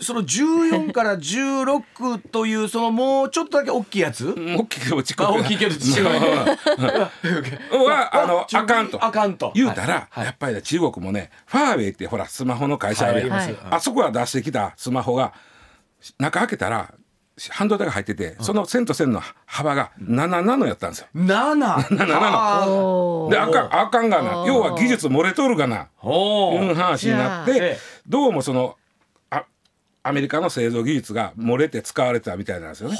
[0.00, 4.34] その14から16というそのもうちょっとだけ大きいやつ？
[4.34, 6.04] 大きくもちっこ大きいけどちっちゃい。
[6.06, 7.10] は
[8.12, 9.04] あのあかんと。
[9.04, 9.52] あかんと。
[9.54, 10.24] 言うたら、はい。
[10.24, 15.34] やっぱりね中国もねファーウェイってほらスマホの会社あるやん、はいあそこが出してきたスマホが
[16.18, 16.94] 中開けたら
[17.48, 21.06] 半導体が入ってて、その線と線の幅が7ナノやったんですよ。
[21.14, 24.44] 7 7 ナであかんあかんがな。
[24.46, 25.88] 要は技術漏れとるがな。
[26.02, 28.79] おいう話になってえどうもそのあ
[30.02, 32.98] アメリカの製造技術が漏れて使われてたみたいなんですよね。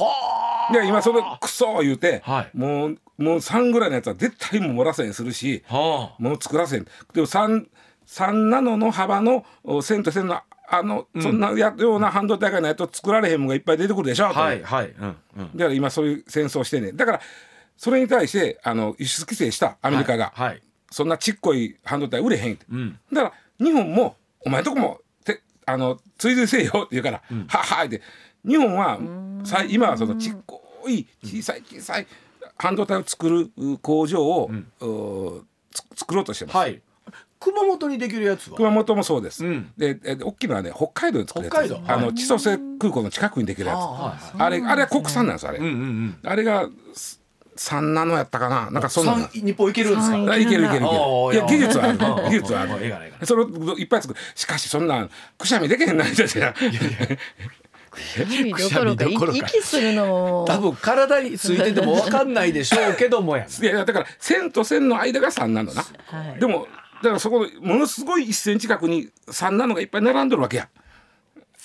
[0.73, 2.57] で今それクソ言うて、はい。
[2.57, 6.85] もうもう3ぐらいのやつは絶対もう漏らせんするし、はもう作らせん。
[7.13, 7.67] でも 3,
[8.07, 10.41] 3ナノの幅のお線と線の
[10.73, 14.89] あの、そんなやような半導体がないと作られへんもんがいっぱい出てくるでしょ、あとはいはい。
[14.89, 15.51] うんうん。
[15.57, 16.97] だから今そういう戦争してんねん。
[16.97, 17.21] だから
[17.77, 20.63] それに対してあの輸出規制したアメリカが、はいはい。
[20.93, 22.99] そんなちっこい半導体売れへんって、ん。
[23.13, 25.05] だから日本も「お前んとこもて
[25.73, 28.03] あの追随せえよ」って言うから「はっは」って。
[28.43, 28.99] 日本は
[29.45, 32.07] さ今はそのちっこい小さい小さい
[32.57, 36.57] 半導体を作るう工場を、うつ作ろうとしてます。
[36.57, 36.81] はい。
[37.39, 38.57] 熊本にできるやつは？
[38.57, 39.45] 熊本もそうです。
[39.45, 39.73] うん。
[39.77, 41.55] で、え大きいのはね、北海道で作るやつ。
[41.55, 41.75] です。
[41.75, 41.93] 北海道。
[41.93, 43.77] あの千歳空港の近くにできるやつ。
[43.77, 45.59] はあれ、あれは国産なんです、あれ。
[45.59, 46.19] うんうんうん。
[46.23, 47.20] あれがす
[47.63, 49.29] 三ナノやったかな、なんかそんなの。
[49.35, 50.37] 三日本いけるんですか？
[50.39, 50.87] いけるいけるいける。
[50.87, 51.99] おーいや技術はある。
[51.99, 53.27] 技術はある。
[53.27, 54.21] それをいっぱい作る。
[54.35, 56.55] しかしそんなくしゃみできへんないじゃん。
[58.17, 65.83] 海どころか くしゃみどころか息するのも多分体についてても分かんないでしょうけどもやいやいやだから線と線の間が三ナノな。
[66.07, 66.67] はいでも
[67.03, 70.69] だからそこのものすごい1センチ角に3ナノがいっぱい並んどるわけや。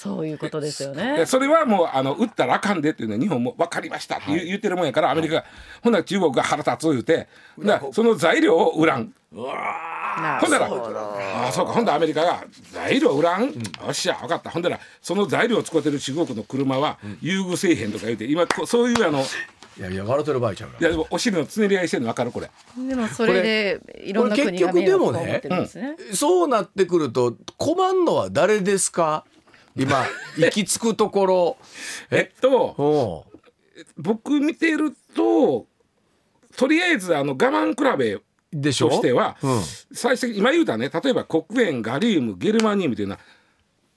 [0.06, 5.46] そういうことですよでねそれはもうあの撃ったらあかんでっていうのは日本も分かりましたって言,、言ってるもんやからアメリカが、
[5.82, 7.28] ほんなら中国が腹立つ言うて。
[7.60, 9.13] だからその材料を売らん。
[9.34, 11.74] なほんならああそうか。
[11.74, 13.52] ほんでアメリカが材料売らん、よ
[13.89, 14.50] っしゃ分かった。
[14.52, 19.22] ほんだらその材料を使ってる中国の車は優遇せえへんとか言うて今そういうあの
[19.78, 22.50] いやいや笑ってる場合ちゃうかいやでもお尻のつねり合いしてるの分かるこれ。
[22.88, 25.98] でもそれでいろんな国が迷惑を持ってるんですね。
[26.13, 29.26] そうなってくると困んのは誰ですか？
[29.76, 30.06] 今
[30.38, 31.58] 行き着くところ。
[32.12, 33.26] えっとお
[33.98, 35.68] 僕見てると
[36.56, 38.20] とりあえずあの我慢比べ
[38.54, 38.90] でしょ？
[38.90, 39.62] としては、うん。
[39.94, 43.20] 最終的に今言うたね例えば黒鉛ガリウムゲルマニウムというのは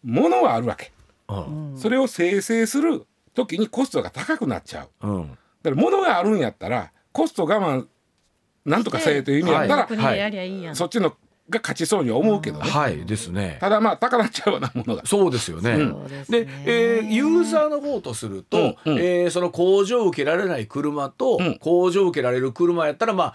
[0.03, 0.93] ものはあるわけ、
[1.29, 1.75] うん。
[1.77, 5.09] それを生成する時にコストが高くなっちゃう。
[5.09, 5.31] うん。
[5.63, 7.87] だから物があるんやったらコスト我慢
[8.65, 10.77] なんとかせえという意味やったら、国でやりゃいいやん。
[10.77, 11.15] そっちの
[11.51, 13.59] が勝ちそうには思うけどね、はいですね。
[13.61, 15.77] ただまあ高なっちゃうようなものがそうですよね。
[15.77, 18.95] そうですでねえーユーザーの方とすると、うん。
[18.95, 18.99] うん。
[18.99, 21.59] えーその工場を受けられない車と、うん。
[21.59, 23.35] 工場を受けられる車やったらまあ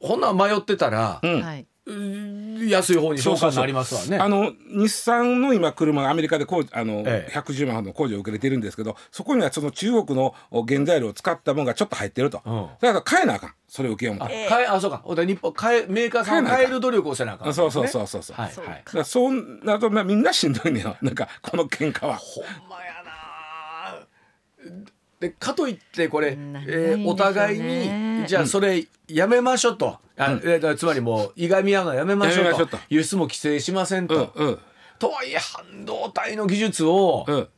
[0.00, 4.16] ほんなん迷ってたら、うん安い方に紹介になりますわね。
[4.16, 7.32] あの日産の今車アメリカで工あの、ええ。
[7.34, 10.34] 110万の工場を受けれてるんですけどそこにはその中国の
[10.66, 12.68] 原材料を使ったものがちょっと入ってると、うん。
[12.80, 13.54] だから買えなあかん。
[13.68, 14.26] それを受けようも。
[14.30, 15.02] えあそうか。
[15.04, 18.82] 日本変えメーカーさんを変える努力をせなあかん、あそうそうそうそうそう、はいそうはい。
[18.84, 20.80] だからそうなるとまあみんなしんどいね。
[20.80, 22.16] よなんかこの喧嘩は。
[22.16, 32.78] ほんまやなでかといってこれ、えーお互いにじゃあそれやめましょうと、あえーつまりもういがみ合うのはやめましょうと。
[32.88, 34.32] 輸出も規制しませんうんと。
[34.34, 34.58] うん。
[34.98, 37.48] とはいえ半導体の技術を、うん。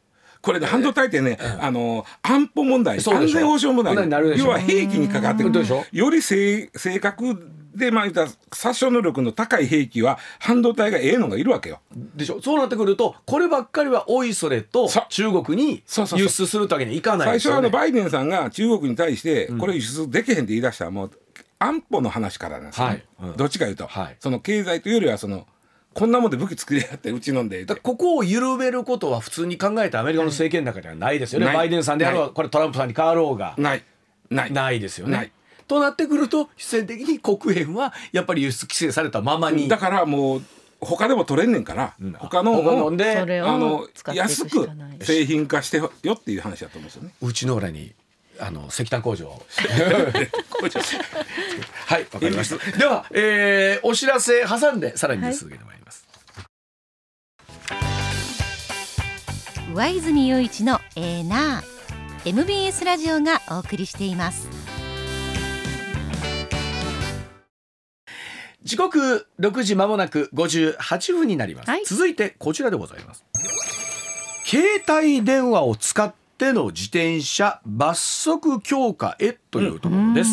[0.43, 5.53] これで半導体ってね、あの安保問題安全保障問問題要は兵器にかかってくる。
[5.61, 11.81] でしょより正正確でまあ言ったら殺傷能力の高い兵器は半導体がええのがいるわけよ。
[11.95, 12.41] でしょ？
[12.41, 15.83] そうなってくるとこればっかりはおいそれと中国に
[16.17, 17.39] 輸出するわけにはいかないね。
[17.39, 21.11] 最初はあのバイデンさんが中国に対してこれ輸出できへんって言い出したらもう
[21.59, 22.93] 安保の話からなんですよ、ね。
[23.19, 23.31] はい。
[23.31, 23.37] うん。
[23.37, 24.17] どっちかいうと、はい。
[24.21, 25.47] その経済というよりはその
[25.95, 27.65] こんなもんで武器作りやってうち飲んで。
[27.65, 31.47] ここを緩めることは普通に考えたアメリカの政権の中ではないですよね。
[31.47, 33.55] バイデンさんであろうこれトランプさんに変わろうが。
[33.57, 33.83] ない。
[34.29, 34.53] ない。
[34.53, 35.13] ないですよね。
[35.17, 35.33] ない。
[35.67, 40.43] となってくると必然的に国鉛はやっぱり輸出規制されたままにだからもう
[40.81, 42.91] 他でも取れんねんから、他のを他の。
[42.91, 44.69] んであの安く。
[45.01, 47.15] 製品化してよっていう話だと思うんですよね。
[47.23, 47.95] うちの裏に
[48.39, 49.43] あの石炭工場を。
[51.87, 52.79] はいわかりました。
[52.79, 56.07] では、えーお知らせ挟んでさらに続けてまいります、
[59.75, 61.77] 上泉雄一のエーナー。
[62.27, 64.49] MBS ラジオがお送りしています
[68.67, 71.85] 時刻6時まもなく58分になります、はい。
[71.85, 73.25] 続いてこちらでございます。
[74.45, 80.31] 携帯電話を使っての自転車罰則強化へというところです、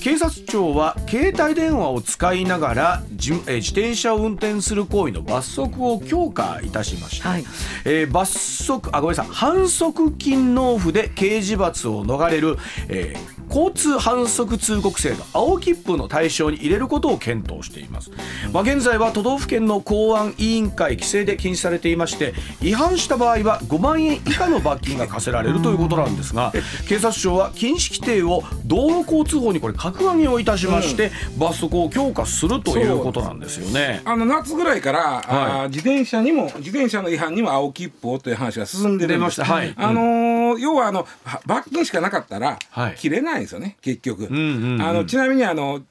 [0.00, 7.44] 警察庁は携帯電話を使いながらじえー自転車を運転する行為の罰則を強化いたしました、はい。
[7.84, 9.34] えー罰則あごめんなさい。
[9.34, 12.56] 反則金納付で刑事罰を逃れる、
[12.88, 18.10] えー交通反則通告制度青切符の対象に入れることを検討しています、
[18.52, 26.52] まあ、現在は都道府県の公安委員会規制で禁止されていまして違反した場合は5万円以下の罰金が課せられるということなんですが
[26.88, 34.02] 警察庁は禁止規定を道路交通法にこれ格上げをいたしまして、罰則を強化するということなんですよね。
[34.04, 39.08] あの夏ぐらいから、はあー自転車にも自転車の違反にも青切符をという話が進んでるんです。
[39.08, 39.44] 出ました。
[39.44, 39.74] はい。
[39.76, 42.94] あのー要はあのは罰金しかなかったら、はい。
[42.96, 44.82] 切れないんですよね結局、んうんうん。
[44.82, 45.82] あのちなみにあの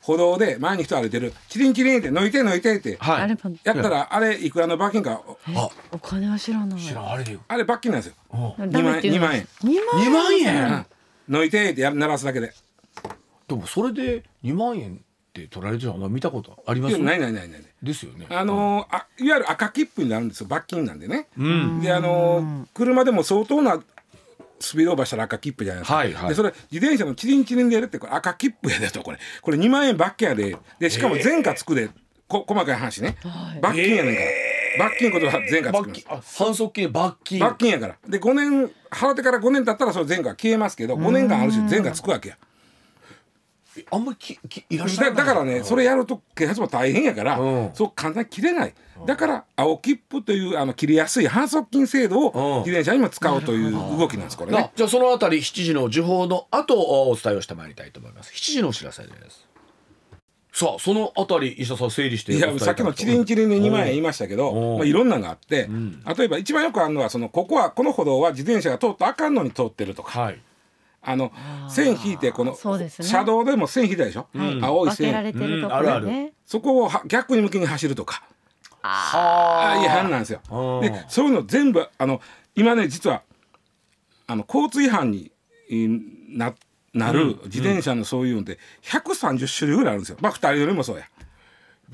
[0.00, 2.96] 歩道で前に人歩いてるチリンチリンって抜いて抜いてって。
[3.00, 3.22] はい。
[3.22, 5.22] あればやったらあれいくらの罰金か
[5.54, 5.68] あ。
[5.92, 6.80] お金は知らない。
[6.80, 8.56] 知らんあれであれ罰金なんですよ。
[8.58, 9.48] ダメっていうの？2万円。
[9.62, 10.86] 二万2万う円ん。
[11.30, 12.52] 抜いてってや鳴らすだけで。
[13.46, 14.96] でもそれで2万円っ
[15.32, 16.98] て取られてるの見たことあります？
[16.98, 17.62] ないないないない。
[17.80, 18.26] ですよね。
[18.28, 21.80] あのーあいわゆる赤切符になるんですよ罰金なんでね、うん。
[21.80, 23.80] であのー車でも相当な
[24.62, 26.28] スピードオーバーしたら赤切符じゃないですか、はいはい。
[26.30, 29.18] でそれ自転車のチリンチリンでやるってこれ赤切符やでとこれ。
[29.40, 30.56] これ2万円罰金やで。
[30.78, 31.90] でしかも前科つくで、
[32.28, 33.60] こ細かい話ね、はい。
[33.60, 36.04] 罰金やねんから、罰金ことは前科つくんです罰金。
[36.08, 37.38] あ反則金罰金。
[37.40, 37.96] 罰金やから。
[38.08, 42.38] で5年払ってから5年経ったらその前科は消えますけど5年間あるし前科つくわけや
[43.90, 45.16] あんまりききいらっしゃらない。
[45.16, 47.70] だだからねそれやると警察も大変やから、うん。
[47.74, 48.74] そう簡単に切れない。
[49.06, 52.64] だから青切符というあの切りやすい反則金制度をうん。
[52.64, 54.72] 自転車にも使おうという動きなんですこれあね。
[54.76, 58.32] じゃあそのあたり7時の時報の後おお伝えをしてまいりたいと思います。
[58.32, 59.48] 7時のお知らせです。
[60.52, 64.78] さあそのあたり医者さん整理していやさっきのチリンチリンで2万円言いましたけど、うん。
[64.78, 65.68] まあ、いろんなのがあって、
[66.16, 70.20] 例えば一番よくあるのはそのここはこの歩道は自転車が通ったらあかんのに通ってるとか。
[70.20, 70.38] はい
[71.04, 71.32] あの
[71.68, 74.62] 線引いてこの車道でも線引いたでしょ、はい。
[74.62, 75.78] 青い分けられ線てるとこうん。
[75.78, 76.06] あるある。
[76.06, 76.32] ろね。
[76.46, 78.22] そこをは逆に向きに走るとか。
[78.82, 79.84] はあ。
[79.84, 80.40] 違反なんですよ。
[80.50, 80.80] うん。
[80.80, 82.20] でそういうの全部あの
[82.54, 83.22] 今ね実は
[84.26, 85.32] あの交通違反に
[85.70, 86.54] えーな
[86.94, 90.18] なる自転車のそういうのって130種類ぐらいあるんですよ。
[90.20, 91.08] まあ2人乗りもそうや。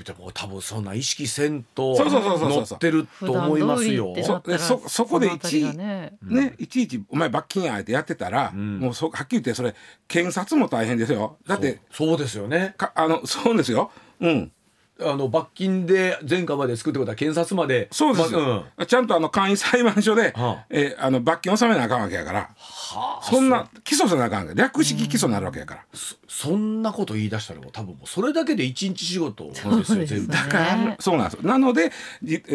[0.05, 4.15] でも多分そんな意識せんと乗ってると思いますよ。
[4.59, 6.17] そそこでのあたりがね。
[6.23, 8.79] ね、いちいちお前罰金やってやってたら、ん。
[8.79, 9.75] もうそはっきり言ってそれ
[10.07, 11.37] 検察も大変ですよ。
[11.47, 12.75] だってそうそうですよね。
[12.77, 13.91] かあのそうですよ。
[14.21, 14.53] うん
[15.01, 18.33] あの罰金で前科まで作ってことは検察までそうです。
[18.33, 20.67] よ、まちゃんとあの簡易裁判所で、はあ。
[20.71, 22.41] えーあの罰金納めなあかんわけやから。
[22.41, 24.61] はあそんな起訴せなあかんわけ。
[24.61, 25.85] 略式起訴になるわけやから、
[26.27, 30.33] そんなこと言い出したらもう多分もうそれだけで一日仕事ですよそうです全部。
[30.33, 31.49] ねだからそうなんですよ。
[31.49, 31.93] なので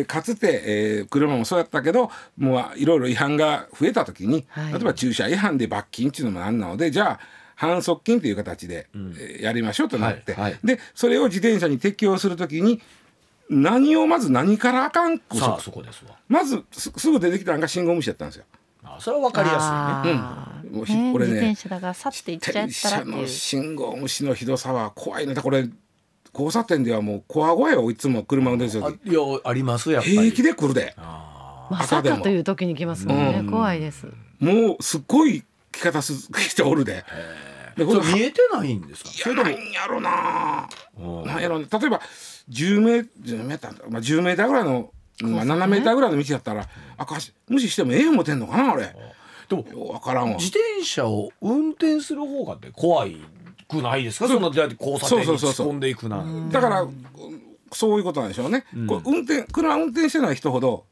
[0.06, 4.73] かつて、えー車もそうやったけどもういろいろ違反が増えた時に、はい。
[4.73, 7.19] 例えば駐車違反で罰金っていうのもなんなのでじゃあ
[7.67, 10.60] 反則金という形で、えーやりましょうとなって、はいはい。
[10.63, 12.82] でそれを自転車に適用する時に
[13.49, 15.19] 何をまず何からあかん?
[15.19, 16.15] くさあそこですわ。
[16.28, 18.45] まずすすぐ出てきたのが信号無視やったんですよ。
[18.84, 20.19] あそれはわかりやすいね。
[20.69, 20.78] うん。
[20.78, 25.69] もうひねこれね自転車だからさって行っちゃったらって自転車のいう信号無視のひどさは怖いねだこれ
[26.34, 30.17] 交差点ではもう怖声をいつも車運転するあ時いやありますやっぱり。
[30.17, 30.93] 平気で来るで。
[30.97, 33.52] あまさかという時に来ますもんね、うん。
[33.52, 34.08] 怖いです。
[34.39, 36.13] もうすっごい着方す
[36.49, 37.06] 人おるで。
[37.76, 39.10] でーこれ見えてないんですか？
[39.12, 40.70] それともいやなんやろな。
[41.00, 41.26] うん。
[41.26, 42.02] なんやろね例えば
[42.50, 48.96] 10メー10メーター、まあ、10メーターぐらいの、まあ、7メーターぐらいの道だったらあかし無視してもええ思てんのかなあれ。
[49.50, 50.38] でもようわからんわ。
[50.38, 53.18] 自転車を運転する方がって怖い
[53.68, 54.28] くないですか？
[54.28, 55.68] そんな交差点にそうそうそうそう。
[55.68, 56.24] 突っ込んでいくな。
[56.52, 57.06] だからうん
[57.72, 60.86] そういうことなんでしょうね、こう運転車運転してない人ほど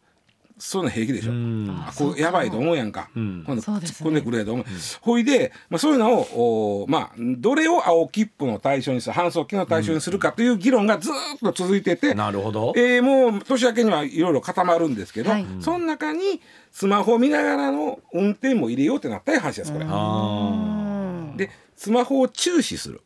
[0.62, 1.84] そういうの平気でしょ、うん。
[1.88, 3.44] あこうやばいと思うやんか、ん。
[3.44, 4.66] 今度突っ込んでくれと思う、
[5.02, 12.74] ほいで、まあ、そういうのをおまあどれを青切符の対象にする反則金の対象にするかという議論がずーっと続いてて、なるほど。
[12.76, 15.46] えーもう年明けにはいろいろ固まるんですけど、はい。
[15.60, 19.86] その中にスマホを見ながらの運転も入れようってなった話ですこれ。
[19.90, 23.02] あでスマホを注視する。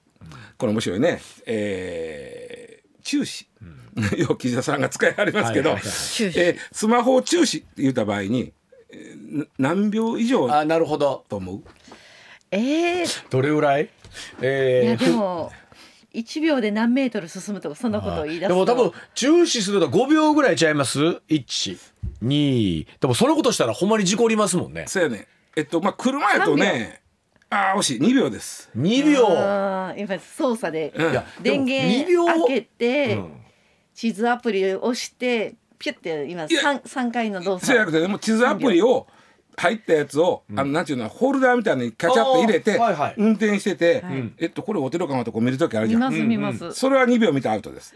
[0.57, 2.64] これ面白いね、えー、
[3.05, 3.47] 注視、
[4.17, 6.33] よう岸田さんが使いはりますけど、はいはいはい。
[6.35, 8.51] えースマホを注視って言った場合に、
[8.91, 10.59] えーな何秒以上あ。
[10.59, 11.23] あなるほど。
[11.29, 11.63] と思う？
[12.51, 13.85] えー、どれぐらい？
[13.85, 13.87] い
[14.41, 14.89] えー。
[14.91, 15.51] やでも
[16.13, 18.65] 1秒で何メートル進むとかそんなことを言い出すと。
[18.65, 24.85] でも多分注視すると5秒ぐらいちゃいます？12でもそのことしたらほんまに事故りますもんね。
[24.87, 25.27] そうやね。
[25.55, 27.01] えっとまあ車やとね
[27.55, 27.99] ああ惜しい。
[27.99, 28.69] 2秒です。
[28.77, 29.27] 2秒。
[29.27, 31.11] あーやっぱり操作でうん。
[31.11, 32.47] いや電で源も2秒。
[32.47, 33.31] 開けて、うん。
[33.93, 36.61] 地図アプリを押してピュッて今いや。
[36.61, 37.67] 三三回の動作。
[37.67, 39.07] そうじゃなくてでも地図アプリを
[39.57, 43.13] 入ったやつを、あのなんていうのホルダーみたいにカチャッと入れて、あーはいはい。
[43.17, 44.33] 運転してて、はい。
[44.37, 46.01] えっとこれおてるかなとこう見るときあるじゃん。
[46.01, 47.95] 見ます見ます、それは2秒見たアウトです。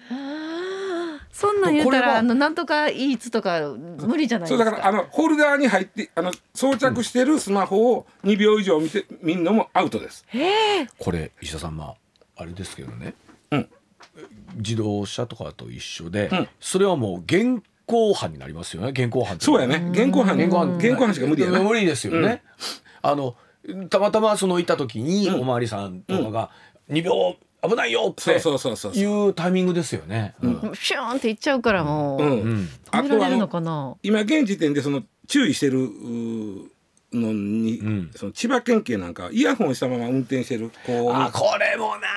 [1.40, 4.66] そんなん言ったらあのなんとかイーツとか無理じゃないですか。
[4.66, 10.26] そうだからあのホルダーに入ってあの装着してるスマホを2秒以上見て見るのもアウトです。
[10.98, 11.96] これ石田さんま
[12.36, 13.14] ああれですけどね、
[13.52, 13.70] うん。
[14.56, 16.50] 自動車とかと一緒で、うん。
[16.60, 18.90] それはもう現行犯になりますよね。
[18.90, 19.90] 現行犯そうやね。
[19.94, 20.36] 現行犯。
[20.36, 20.76] 現行犯。
[20.76, 21.62] 現行犯しか無理やな。
[21.62, 22.44] 無理ですよね、
[23.02, 23.36] あの
[23.90, 26.50] たまたまそのいた時におまわりさんとかが
[26.90, 29.04] 2秒危ないよってそうそうそうそうそう。
[29.04, 30.72] いうタイミングですよね、うん。
[30.76, 32.30] シューンっていっちゃうからもう、うん。
[32.30, 33.96] うん止められるのかな？
[34.02, 35.90] 今現時点でその注意してる
[37.12, 38.12] のに、ん。
[38.16, 42.08] その千葉県警なんかイヤホンしたまま運転してるあこれもな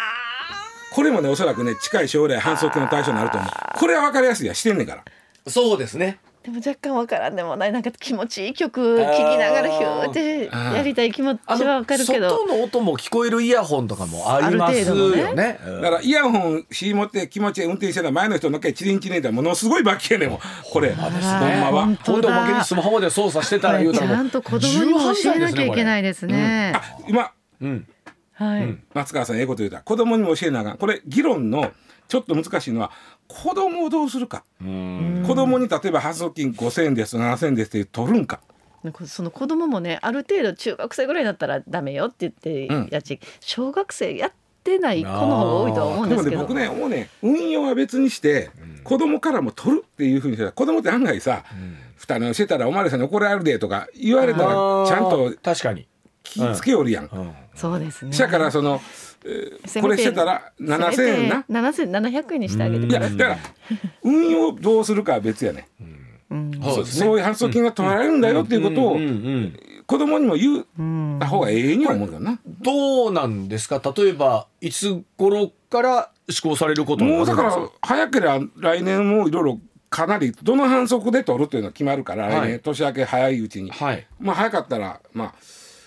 [0.93, 3.51] これもねおそらくね近い将来反則の対象になると思う。
[3.79, 5.05] これは分かりやすいやしてんねんから。
[5.51, 7.73] そうですねでも若干わからんでもない。
[7.73, 12.31] なんか気持ちいい曲聴きながらヒューってやりたい気持ちあはわかるけど。
[12.31, 15.61] 外の音も聞こえるイヤホンとかもありますよね。
[15.65, 15.83] うん。
[15.83, 20.39] だからイヤホンし持って気持ちいい運転してたら前の人のっけチリンチリンってものすごい罰金やねん
[20.73, 21.85] これほんあですまは。
[21.85, 26.73] 本当ほんでおまけだにスマホで操作してたら言うちたらもうゃんと子供にも教えなきゃいけないいですね。
[26.75, 27.31] あ今。
[27.61, 27.87] うん。
[28.35, 28.77] はい。
[28.93, 29.81] 松川さんええこと言うた。
[29.83, 30.77] 子供にも教えなあかん。
[30.77, 31.73] これ議論の
[32.09, 32.91] ちょっと難しいのは
[33.29, 34.45] 子供をどうするか。
[34.61, 35.25] うん。
[35.27, 38.41] 子供に例えば反則金5,000円です7,000円ですって取るんか。
[38.83, 42.89] なんかその子供もねある程度中学生ぐらいだったらダメよって言ってうん。
[42.91, 44.33] やっち、小学生やっ
[44.65, 46.47] てない子の方が多いとは思うんですけど。
[46.47, 48.51] でもね僕ねもうね運用は別にして
[48.85, 51.45] 子供からも取るっていうふうにしたら子供って案外さ
[51.97, 54.47] 二人してたらおまわりさんに怒られるでとか言われたら
[54.87, 55.87] ちゃんと確かに
[56.23, 57.05] 気ぃつけよるやん。
[57.07, 57.33] うん。
[57.55, 58.17] そうですね。
[58.17, 58.81] だからその、
[59.25, 61.45] えーこれしてたら7,000円な？
[61.49, 62.91] 七千七百円にしてあげてい。
[62.93, 63.39] やだから
[64.03, 65.69] 運用どうするかは別やね
[66.31, 66.51] うん。
[66.63, 68.99] そうですねそういう反則金が取られるんだよっていうことを
[69.87, 70.67] 子供にも言う
[71.21, 72.41] た方がええには思うけどな。
[72.47, 73.81] どうなんですか？
[73.97, 79.61] 例えばいつ頃から施行されることもうだから早ければ来年もいろいろ
[79.91, 82.35] かなりどの反則で取るっていうのが決まるから、はい。
[82.35, 84.07] 来年年明け早いうちに、はい。
[84.19, 85.35] まあ早かったらまあ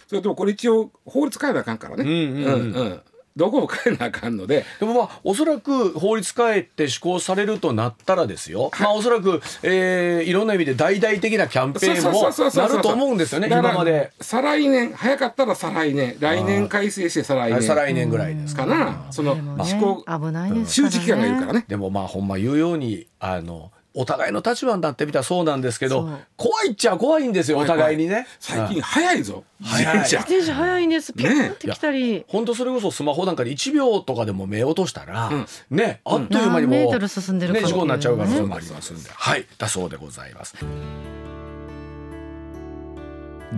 [0.07, 2.03] それともこれ一応法律変えなあかんからね。
[2.03, 2.73] うんうんうん。
[2.73, 3.01] うん
[3.35, 4.65] どこも変えなあかんので。
[4.79, 14.13] でもまあおそらく法律変えて施行されるとなったらですよ、まあおそらく、えー、いろんな意味で大々的なキャンペーンもなると思うんですよね今まで。
[14.21, 17.61] 再来年早かったら再来年来年改正して再来年。
[17.61, 18.65] 再来年ぐらいですか。
[18.65, 19.05] な。
[19.11, 19.35] その
[19.65, 21.65] 施行危ないです周知期間がいるからね。
[21.67, 28.27] でもまあほんま言うようにあのお互いの立場になってみたらそうなんですけど怖いっちゃ怖いんですよお互いにね。
[28.39, 29.43] 最近早いぞ。
[29.63, 29.99] 早い。
[29.99, 31.13] 自転車自転車早いんです。
[31.13, 35.45] ピューって来たり、本当それこそスマホなんかで1秒とかでも目落としたら、うん。
[35.69, 40.55] ねあっという間にもう、何メートル進んでるかね、事故になっちゃう可能性もありますんで、はいだそうでございます。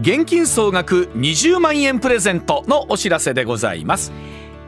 [0.01, 4.11] 現金総額20万円プレゼントのお知らせでございます。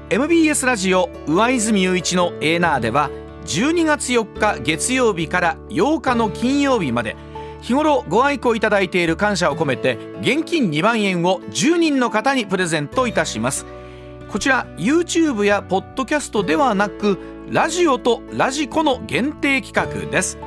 [0.09, 3.11] MBS ラジオ上泉雄一のエーナーでは
[3.45, 7.15] 12月4日月曜日から8日の金曜日まで。
[7.61, 13.65] 日頃ご愛顧いただいている感謝を込めて現金2万円を10人の方にプレゼントいたします。
[14.29, 17.17] こちら YouTube やポッドキャストではなく
[17.49, 20.37] ラジオとラジコの限定企画です。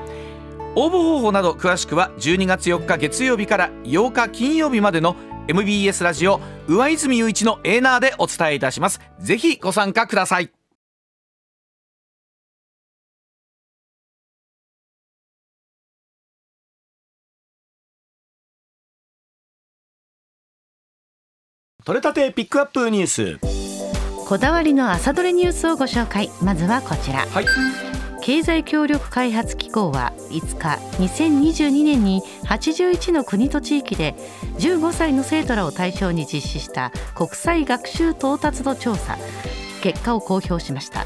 [0.74, 5.16] 応募方法など詳しくは12月4日月曜日から8日金曜日までの
[5.49, 9.01] MBS ラジオ上泉雄一のエーナーでお伝えいたします。
[9.18, 10.61] ぜひご参加ください。
[21.84, 23.38] 取れたてピックアップニュース。
[24.28, 26.30] こだわりの朝どれニュースをご紹介。
[26.40, 27.26] まずはこちら。
[27.26, 27.46] はい。
[28.20, 34.14] 経済協力開発機構は5日2022年に81の国と地域で
[34.58, 39.18] 15歳の生徒らを対象に実施した国際学習到達度調査。
[39.82, 41.04] 結果を公表しました。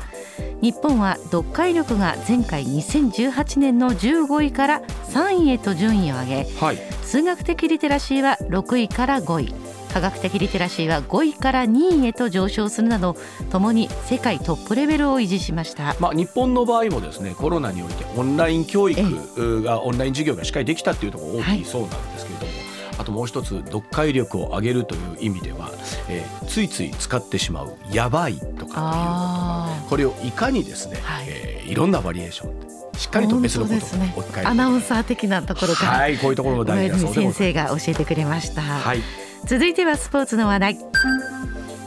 [0.60, 6.46] 日本は読解力が前回2018年の15位から3位へと順位を上げ。
[6.60, 6.76] はい。
[7.02, 13.16] 数学的リテラシーは6位から5位科学的リテラシーは5位から2位へと上昇するなど
[13.50, 15.96] ともに世界トップレベルを維持しました。
[16.00, 22.52] まあ、日本の場合もですねコロナにおいてオンライン教育がオンライン授業がしっかりできたっていうところが大きいそうなんですけれども、
[22.98, 25.70] あともう一つ読解力を上げるという意味では、
[26.08, 31.26] えーついつい使ってしまう「やばい」とかっていう言葉あこれをいかにですね、はい。
[31.28, 32.66] えーいろんなバリエーションで
[32.96, 34.14] しっかりと別のことを本当ですね。
[34.16, 39.02] 置き換えるアナウンサー的なところから、はいこういうところも大事だそうで先生が教えてくれました、はい
[39.46, 40.78] 続いてはスポーツの話題。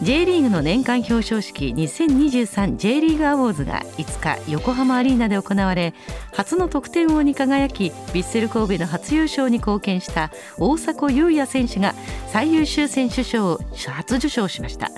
[0.02, 5.94] J リーグの年間表彰式 2023J リーグアウォーズが5日横浜アリーナで行われ
[6.32, 11.96] 初の得点王に輝きヴィッセル神戸の初優勝に貢献した大迫勇也選手が
[12.28, 14.90] 最優秀選手賞を初受賞しました。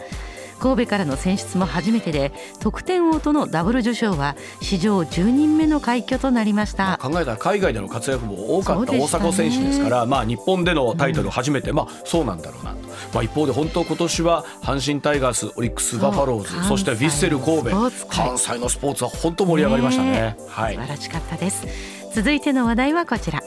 [0.61, 6.99] 神戸からの選出も初めてで得点王とのダブル受賞は史上10人目の快挙となりました。
[7.01, 12.77] 考えたら海外での活躍も多かった大迫選手ですから、まあ、日本でのタイトル初めて、まあ、そうなんだろうなと、
[13.13, 20.37] まあ、一方で本当今年は阪神タイガースオリックスバファローズそしてヴィッセル神戸関西のスポーツは本当盛り上がりましたね。
[20.47, 20.75] はい。
[20.75, 21.65] 素晴らしかったです。
[22.13, 23.41] 続いての話題はこちら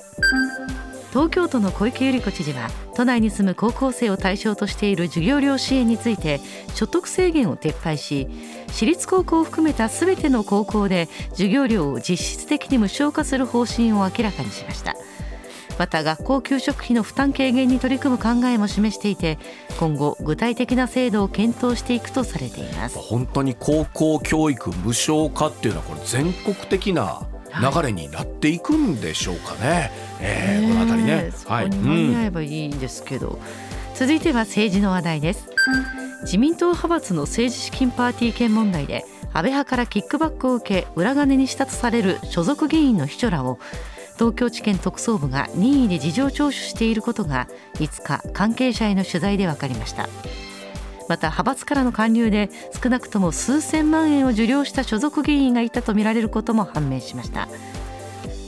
[1.14, 6.40] 東京都の小池百合子知事は都内に住む高校生を対象としている授業料支援について
[6.74, 8.26] 所得制限を撤廃し
[8.66, 14.96] 私立高校を含めたすべての高校で授業料を実質的に無償化する方針を明らかにしました。
[15.78, 19.38] また学校給食費の負担軽減に取り組む考えも示していて
[19.78, 22.98] 今後具体的な制度を検討していくとされています。
[22.98, 27.22] 本当に高校教育無償化っていうのはこれ全国的な
[27.60, 29.90] 流れになっていくんでしょうかね。
[30.20, 31.30] えーこのあたりね。
[31.34, 33.38] そこに間に合えばいいんですけど、
[33.94, 35.48] 続いては政治の話題です。
[36.22, 43.58] 自民党派閥の政治資金パーティー券問題で安倍派からキックバックを受け裏金にしたとされる所属議員の秘書らを
[44.14, 50.08] 東京地検特捜部が任意で事情聴取していることが5日関係者への取材で分かりました
[51.08, 52.50] また派閥からの還流で
[52.82, 57.48] 少なくとも数千万円を受領した所属議員がいたとみられることも判明しました。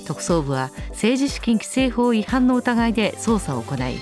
[0.06, 3.98] 特捜部は政治資金規正法違反の疑いで捜査を行い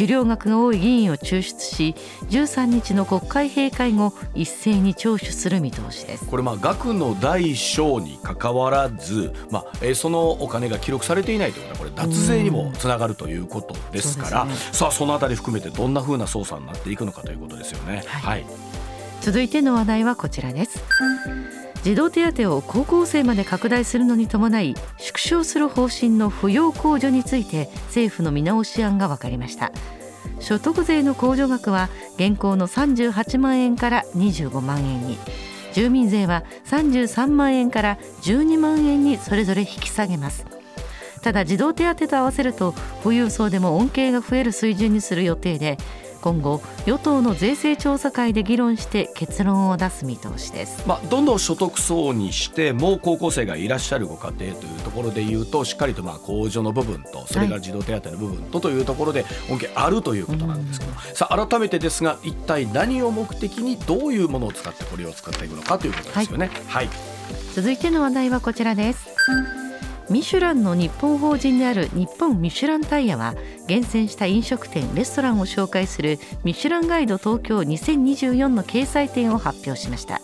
[0.00, 1.94] 受領額が多い議員を抽出し
[2.30, 6.26] 13日の国会閉会後一斉に聴取する見通しです。
[6.26, 18.02] これまあ額の大小に関わらず、まあえーそのお金が記録されていないということはこれ脱税にもつながるということですから、そうですさあそのあたり含めてどんな風な捜査になっていくのかということですよね。
[18.06, 18.42] はい。
[18.42, 18.70] はい。
[19.20, 20.82] 続いての話題はこちらです
[21.82, 29.72] 児童手当を高校生まで拡大するのに伴い縮小する方針の扶養控除について政府の見直し案が分かりました。
[30.40, 35.18] 所得税の控除額は現行の38万円から25万円に。
[35.72, 40.44] 住民税は33万円から12万円にそれぞれ引き下げます。
[41.22, 45.76] ただ児童手当と合わせると富裕層でも恩恵が増える水準にする予定で
[46.20, 66.50] 今後与党の税制調査会で議論して結論を出す見通しです、まあ、どんどん所得層にしてもう高校生がいらっしゃるご家庭というところでいうとしっかりとまあ控除の部分とそれから児童手当の部分とというところで恩恵あるということなんですけど、さあ改めてですが一体何を目的にどういうものを使ってこれを使っていくのかということですよね。
[66.68, 66.88] はい、
[67.54, 69.08] 続いての話題はこちらです
[70.10, 73.34] ミシュランの日本法人である日本ミシュランタイヤは
[73.68, 80.20] 厳選した飲食店レストランを紹介するミシュランガイド東京2024の掲載店を発表しました。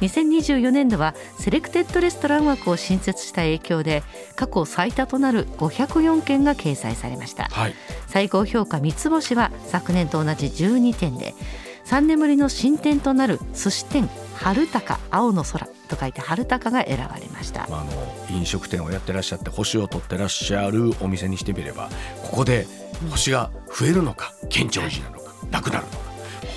[0.00, 4.02] 2024年度はセレクテッドレストラン枠を新設した影響で
[4.34, 7.74] 過去最多となる504件が掲載されました、はい、
[8.06, 11.34] 最高評価三つ星は昨年と同じ12点で
[11.86, 21.88] 3年ぶりの新店となる寿司店春高青の空と書いて春高が選ばれました、まあ、あの飲食店をやってらっしゃって星を取ってらっしゃるお店にしてみれば
[22.22, 22.66] ここで
[23.10, 25.98] 星が増えるのか県庁寺なのかなくなるのか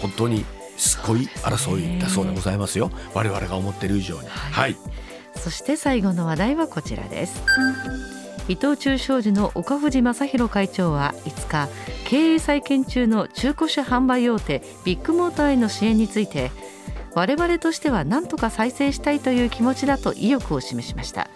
[0.01, 0.45] 本当に
[0.79, 2.89] すごい争いだそうでございますよ。
[3.13, 4.27] 我々が思っている以上に。
[4.29, 4.77] はい、
[5.35, 7.43] そして最後の話題はこちらです。
[8.47, 11.69] 伊藤忠商事の岡藤正弘会長は5日
[12.05, 16.51] 経営再建中の中古車販売大手ビッグモーターへの支援について
[17.15, 21.29] 我々としては何とか再生したいという気持ちだと意欲を示しました。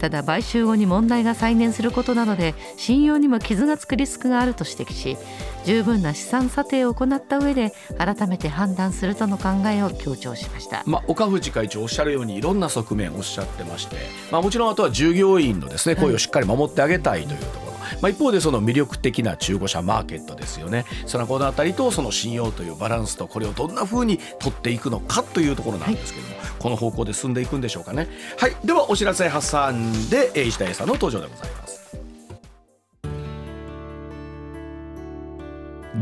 [0.00, 5.18] ただ買収後に問題が再燃することなどで信用にも傷がつくリスクがあると指摘し
[5.64, 13.96] 十分な資産査定を行った上で改めて判断するとの考えを強調しました、まあ、岡藤会長おっしゃるようにいろんな側面をおっしゃってまして、
[14.32, 17.69] まあ、もちろんあとは従業員のですね声をしっかり守ってあげたいというところ、
[18.00, 20.84] まあ、一方でその魅力的な中古車マーケットですよね。
[21.06, 28.08] そのこの辺りとその信用というバランスとこれをどんな風に取っていくのかというところなんですけども、はい、この方向で進んでいくんでしょうかね。
[28.38, 28.56] はい。
[28.64, 31.80] ではお知らせ挟んで石田英さんの登場でございます。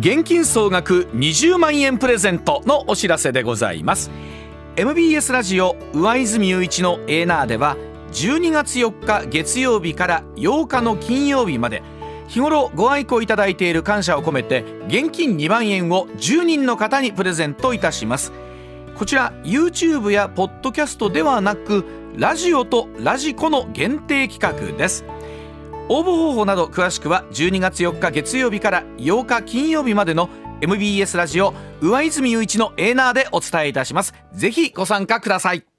[0.01, 4.11] 現金総額20万円プレゼントのお知らせでございます。
[4.77, 7.77] MBS ラジオ上泉雄一のエーナーでは
[8.13, 11.83] 12月4日月曜日から8日の金曜日まで。
[12.29, 18.33] 日頃ご愛顧いただいている感謝を込めて現金2万円を10人の方にプレゼントいたします。
[18.95, 21.85] こちら YouTube やポッドキャストではなく
[22.17, 25.05] ラジオとラジコの限定企画です。
[25.89, 30.29] 応募方法など詳しくは12月4日月曜日から8日金曜日までの
[30.61, 34.13] MBS ラジオ上泉雄一のエーナーでお伝えいたします。
[34.35, 35.78] ぜひご参加ください。